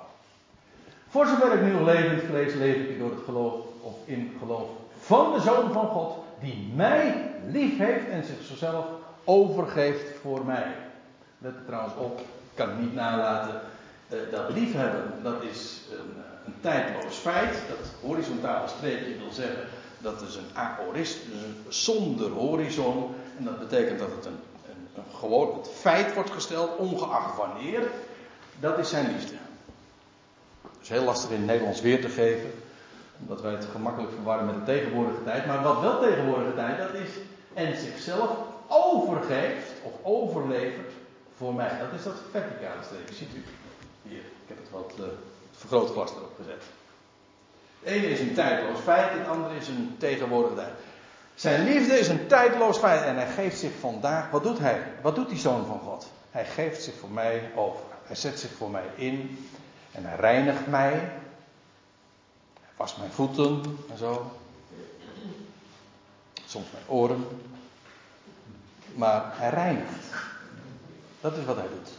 [1.10, 4.70] Voor zover ik nu het vlees, leef ik door het geloof of in geloof
[5.00, 8.86] van de Zoon van God, die mij lief heeft en zichzelf
[9.24, 10.76] overgeeft voor mij.
[11.38, 13.62] Let er trouwens op, ik kan het niet nalaten.
[14.10, 17.54] Uh, dat liefhebben, dat is een, een tijdloos feit.
[17.68, 19.68] Dat horizontale streepje wil zeggen
[20.00, 21.18] dat is een aorist,
[21.66, 23.16] dus zonder horizon.
[23.38, 24.40] En dat betekent dat het een,
[24.96, 27.82] een, gewoon feit wordt gesteld, ongeacht wanneer.
[28.60, 29.36] Dat is zijn liefde.
[30.62, 32.52] Dat is heel lastig in het Nederlands weer te geven.
[33.22, 35.46] Omdat wij het gemakkelijk verwarren met de tegenwoordige tijd.
[35.46, 37.10] Maar wat wel tegenwoordige tijd, dat is
[37.54, 38.38] en zichzelf
[38.68, 40.92] overgeeft of overlevert
[41.38, 41.80] voor mij.
[41.80, 43.44] Dat is dat verticale streepje, ziet u?
[44.02, 45.06] Hier, ik heb het wat uh,
[45.52, 46.64] vergrootglas erop gezet.
[47.80, 50.74] Het ene is een tijdloos feit, het andere is een tegenwoordig tijd.
[51.36, 54.30] Zijn liefde is een tijdloos feit en hij geeft zich vandaag.
[54.30, 54.84] Wat doet hij?
[55.02, 56.08] Wat doet die zoon van God?
[56.32, 57.82] Hij geeft zich voor mij over.
[58.10, 59.48] Hij zet zich voor mij in
[59.92, 60.92] en hij reinigt mij.
[60.92, 64.32] Hij wast mijn voeten en zo.
[66.46, 67.28] Soms mijn oren.
[68.96, 70.06] Maar hij reinigt.
[71.22, 71.90] Dat is wat hij doet.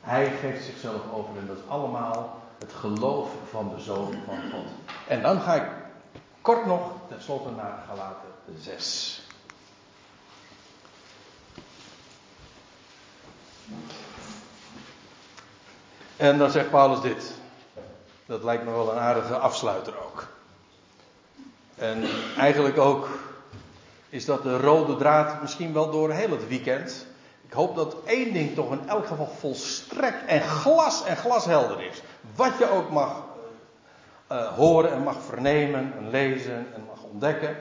[0.00, 4.66] Hij geeft zichzelf over en dat is allemaal het geloof van de Zoon van God.
[5.08, 5.70] En dan ga ik
[6.40, 9.25] kort nog tenslotte naar Galaten 6.
[16.16, 17.32] En dan zegt Paulus dit.
[18.26, 20.26] Dat lijkt me wel een aardige afsluiter ook.
[21.74, 22.04] En
[22.38, 23.08] eigenlijk ook
[24.08, 27.06] is dat de rode draad misschien wel door heel het weekend.
[27.46, 32.02] Ik hoop dat één ding toch in elk geval volstrekt en glas en glashelder is.
[32.34, 33.24] Wat je ook mag
[34.32, 37.56] uh, horen en mag vernemen en lezen en mag ontdekken.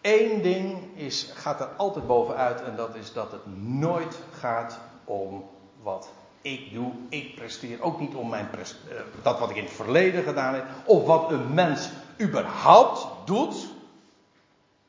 [0.00, 5.44] Eén ding is, gaat er altijd bovenuit en dat is dat het nooit gaat om
[5.82, 6.08] wat
[6.42, 6.92] ik doe.
[7.08, 10.64] Ik presteer ook niet om mijn uh, dat wat ik in het verleden gedaan heb.
[10.84, 13.68] Of wat een mens überhaupt doet.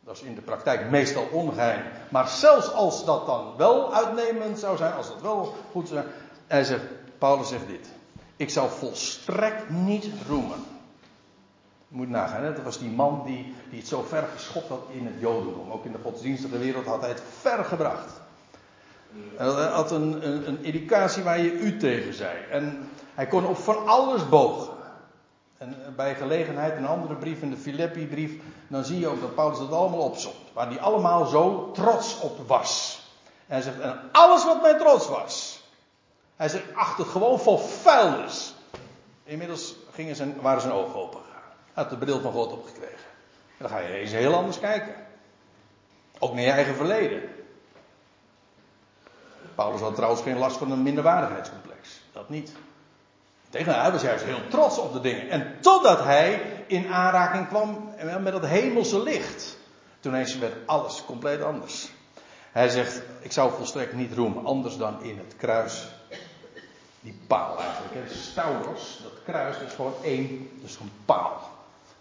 [0.03, 1.83] Dat is in de praktijk meestal ongeheim.
[2.09, 6.13] Maar zelfs als dat dan wel uitnemend zou zijn, als dat wel goed zou zijn.
[6.47, 6.83] Hij zegt,
[7.17, 7.87] Paulus zegt dit.
[8.35, 10.63] Ik zou volstrekt niet roemen.
[11.87, 12.53] Moet nagaan, hè?
[12.53, 15.71] dat was die man die, die het zo ver geschopt had in het Jodendom.
[15.71, 18.20] Ook in de godsdienstige wereld had hij het ver gebracht.
[19.35, 22.37] Hij had een, een, een educatie waar je u tegen zei.
[22.51, 24.73] En hij kon op van alles bogen.
[25.57, 28.31] En bij gelegenheid, een andere brief, in de Filippi-brief,
[28.67, 30.53] dan zie je ook dat Paulus het allemaal opzomt.
[30.53, 33.01] Waar hij allemaal zo trots op was.
[33.47, 35.63] En hij zegt, en alles wat mij trots was.
[36.35, 38.53] Hij zegt, ach, het gewoon vol vuilnis.
[39.23, 41.51] Inmiddels gingen zijn, waren zijn ogen open gegaan.
[41.73, 43.09] Hij had de bril van God opgekregen.
[43.57, 44.95] En dan ga je eens heel anders kijken.
[46.19, 47.21] Ook naar je eigen verleden.
[49.61, 52.01] Paulus had trouwens geen last van een minderwaardigheidscomplex.
[52.11, 52.51] Dat niet.
[53.49, 55.29] Tegen hij was juist heel trots op de dingen.
[55.29, 59.57] En totdat hij in aanraking kwam met het hemelse licht.
[59.99, 61.89] Toen eens werd alles compleet anders.
[62.51, 65.87] Hij zegt, ik zou volstrekt niet roemen, anders dan in het kruis.
[66.99, 67.93] Die paal eigenlijk.
[67.93, 68.01] Hè.
[69.03, 71.49] Dat kruis, dat is gewoon één, dat is een paal.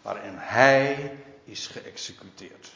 [0.03, 1.13] Waarin hij
[1.45, 2.71] is geëxecuteerd.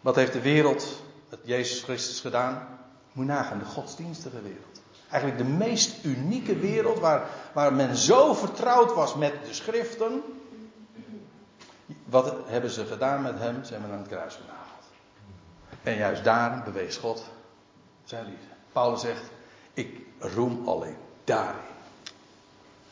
[0.00, 2.82] Wat heeft de wereld, met Jezus Christus gedaan?
[3.14, 4.82] Moet je de godsdienstige wereld.
[5.10, 10.22] Eigenlijk de meest unieke wereld waar, waar men zo vertrouwd was met de schriften.
[12.04, 13.64] Wat hebben ze gedaan met hem?
[13.64, 14.84] Ze hebben hem aan het kruis genageld.
[15.82, 17.24] En juist daar bewees God
[18.04, 18.46] zijn liefde.
[18.72, 19.22] Paulus zegt,
[19.74, 21.72] ik roem alleen daarin.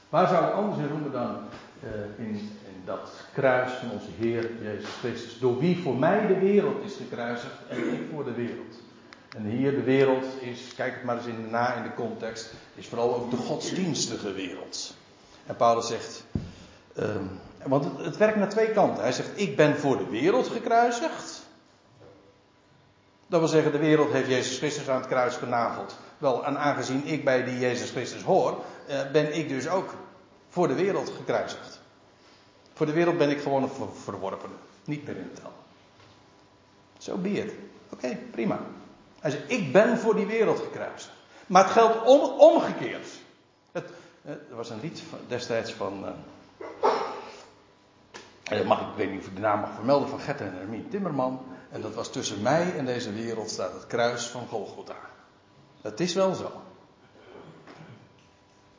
[0.09, 1.37] Waar zou ik anders in roemen dan
[1.85, 1.91] uh,
[2.27, 5.39] in, in, dat kruis van onze Heer Jezus Christus?
[5.39, 8.75] Door wie voor mij de wereld is gekruisigd en ik voor de wereld.
[9.37, 12.89] En hier de wereld is, kijk het maar eens in, na in de context, is
[12.89, 14.95] vooral ook de godsdienstige wereld.
[15.47, 16.25] En Paulus zegt,
[16.99, 19.03] um, want het, werkt naar twee kanten.
[19.03, 21.43] Hij zegt, ik ben voor de wereld gekruisigd.
[23.27, 25.97] Dat wil zeggen, de wereld heeft Jezus Christus aan het kruis genageld.
[26.19, 29.95] Wel, en aangezien ik bij die Jezus Christus hoor, uh, ben ik dus ook
[30.49, 31.81] voor de wereld gekruisigd.
[32.73, 34.15] Voor de wereld ben ik gewoon een ver
[34.85, 35.53] niet meer in het tel.
[36.99, 37.45] Zo so.
[37.91, 38.61] Oké, prima.
[39.23, 41.15] Hij zegt, ik ben voor die wereld gekruisigd.
[41.47, 43.07] Maar het geldt om, omgekeerd.
[43.73, 43.85] Het,
[44.25, 46.05] er was een lied destijds van.
[48.53, 50.09] Uh, mag, ik weet niet of ik de naam mag vermelden.
[50.09, 51.41] Van Gert en Hermine Timmerman.
[51.71, 54.97] En dat was tussen mij en deze wereld staat het kruis van Golgotha.
[55.81, 56.53] Dat is wel zo.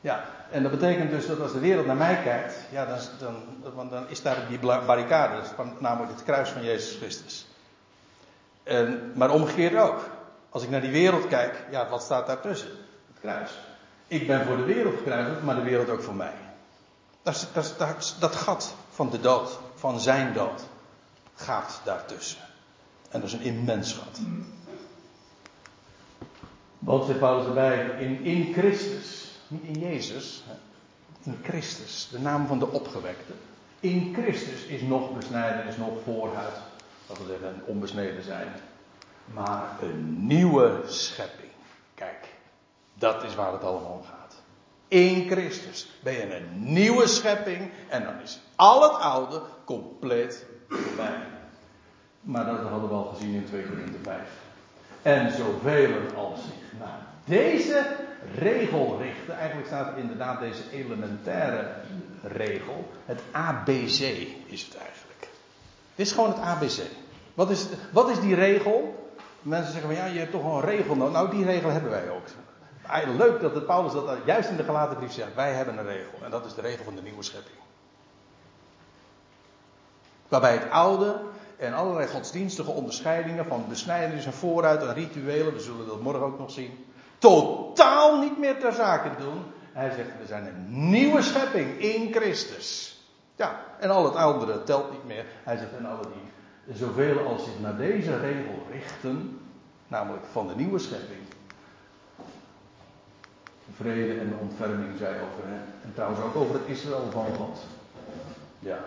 [0.00, 2.54] Ja, en dat betekent dus dat als de wereld naar mij kijkt.
[2.70, 3.34] Ja, dan,
[3.74, 5.42] dan, dan is daar die barricade.
[5.78, 7.46] namelijk het kruis van Jezus Christus.
[8.62, 10.13] En, maar omgekeerd ook.
[10.54, 12.68] Als ik naar die wereld kijk, ja, wat staat daartussen?
[13.06, 13.50] Het kruis.
[14.06, 16.34] Ik ben voor de wereld gekruisigd, maar de wereld ook voor mij.
[17.22, 20.62] Dat, dat, dat gat van de dood, van zijn dood,
[21.34, 22.40] gaat daartussen.
[23.10, 24.20] En dat is een immens gat.
[26.78, 27.86] Wat zegt Paulus erbij?
[27.98, 30.44] In, in Christus, niet in Jezus,
[31.22, 33.32] in Christus, de naam van de opgewekte.
[33.80, 36.54] In Christus is nog besnijden, is nog voorhuid.
[37.06, 38.48] Dat wil zeggen, onbesneden zijn
[39.24, 41.50] maar een nieuwe schepping.
[41.94, 42.28] Kijk,
[42.94, 44.42] dat is waar het allemaal om gaat.
[44.88, 51.22] In Christus ben je een nieuwe schepping en dan is al het oude compleet voorbij.
[52.20, 54.20] Maar dat hadden we al gezien in 2 Korinthe 5.
[55.02, 57.86] En zoveel als zich naar deze
[58.34, 59.36] regel richten.
[59.36, 61.70] Eigenlijk staat inderdaad deze elementaire
[62.22, 62.90] regel.
[63.04, 64.00] Het ABC
[64.46, 65.28] is het eigenlijk.
[65.94, 66.80] Dit is gewoon het ABC.
[67.34, 69.03] Wat is, wat is die regel?
[69.44, 71.12] Mensen zeggen van ja, je hebt toch een regel nodig.
[71.12, 72.26] Nou, die regel hebben wij ook.
[73.16, 75.34] Leuk dat de Paulus dat juist in de gelaten brief zegt.
[75.34, 76.18] Wij hebben een regel.
[76.22, 77.56] En dat is de regel van de nieuwe schepping.
[80.28, 81.20] Waarbij het oude
[81.56, 86.38] en allerlei godsdienstige onderscheidingen van besnijdenis en vooruit en rituelen, we zullen dat morgen ook
[86.38, 86.84] nog zien,
[87.18, 89.42] totaal niet meer ter zake doen.
[89.72, 92.98] Hij zegt, we zijn een nieuwe schepping in Christus.
[93.36, 95.24] Ja, en al het oudere telt niet meer.
[95.44, 96.32] Hij zegt, en alle die,
[96.72, 99.40] zoveel als zich naar deze regel richten,
[99.88, 101.20] namelijk van de nieuwe schepping,
[103.76, 105.64] vrede en ontferming zij over hen.
[105.82, 107.58] En trouwens ook over het Israël van God.
[108.58, 108.78] Ja.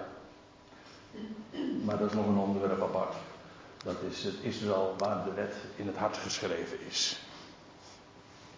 [1.86, 3.16] Maar dat is nog een onderwerp apart.
[3.84, 7.20] Dat is het Israël waar de wet in het hart geschreven is.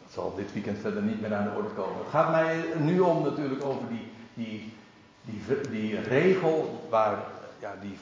[0.03, 1.97] Dat zal dit weekend verder niet meer aan de orde komen.
[1.97, 4.73] Het gaat mij nu om natuurlijk over die, die,
[5.21, 7.17] die, die regel waar,
[7.59, 7.97] ja, die,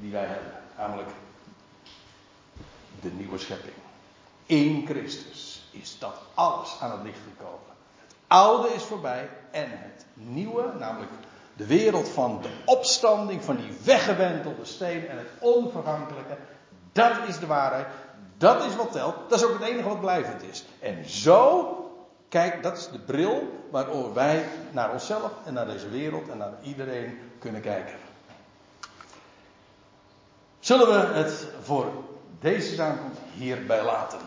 [0.00, 0.52] die wij hebben.
[0.76, 1.08] Namelijk
[3.00, 3.74] de nieuwe schepping.
[4.46, 7.74] In Christus is dat alles aan het licht gekomen.
[8.00, 11.10] Het oude is voorbij en het nieuwe, namelijk
[11.56, 16.36] de wereld van de opstanding, van die weggewentelde steen en het onvergankelijke.
[16.92, 17.86] Dat is de waarheid.
[18.38, 19.14] Dat is wat telt.
[19.28, 20.64] Dat is ook het enige wat blijvend is.
[20.80, 21.72] En zo,
[22.28, 26.52] kijk, dat is de bril waarover wij naar onszelf en naar deze wereld en naar
[26.62, 27.94] iedereen kunnen kijken.
[30.66, 31.86] Zullen we het voor
[32.40, 34.18] deze avond hierbij laten?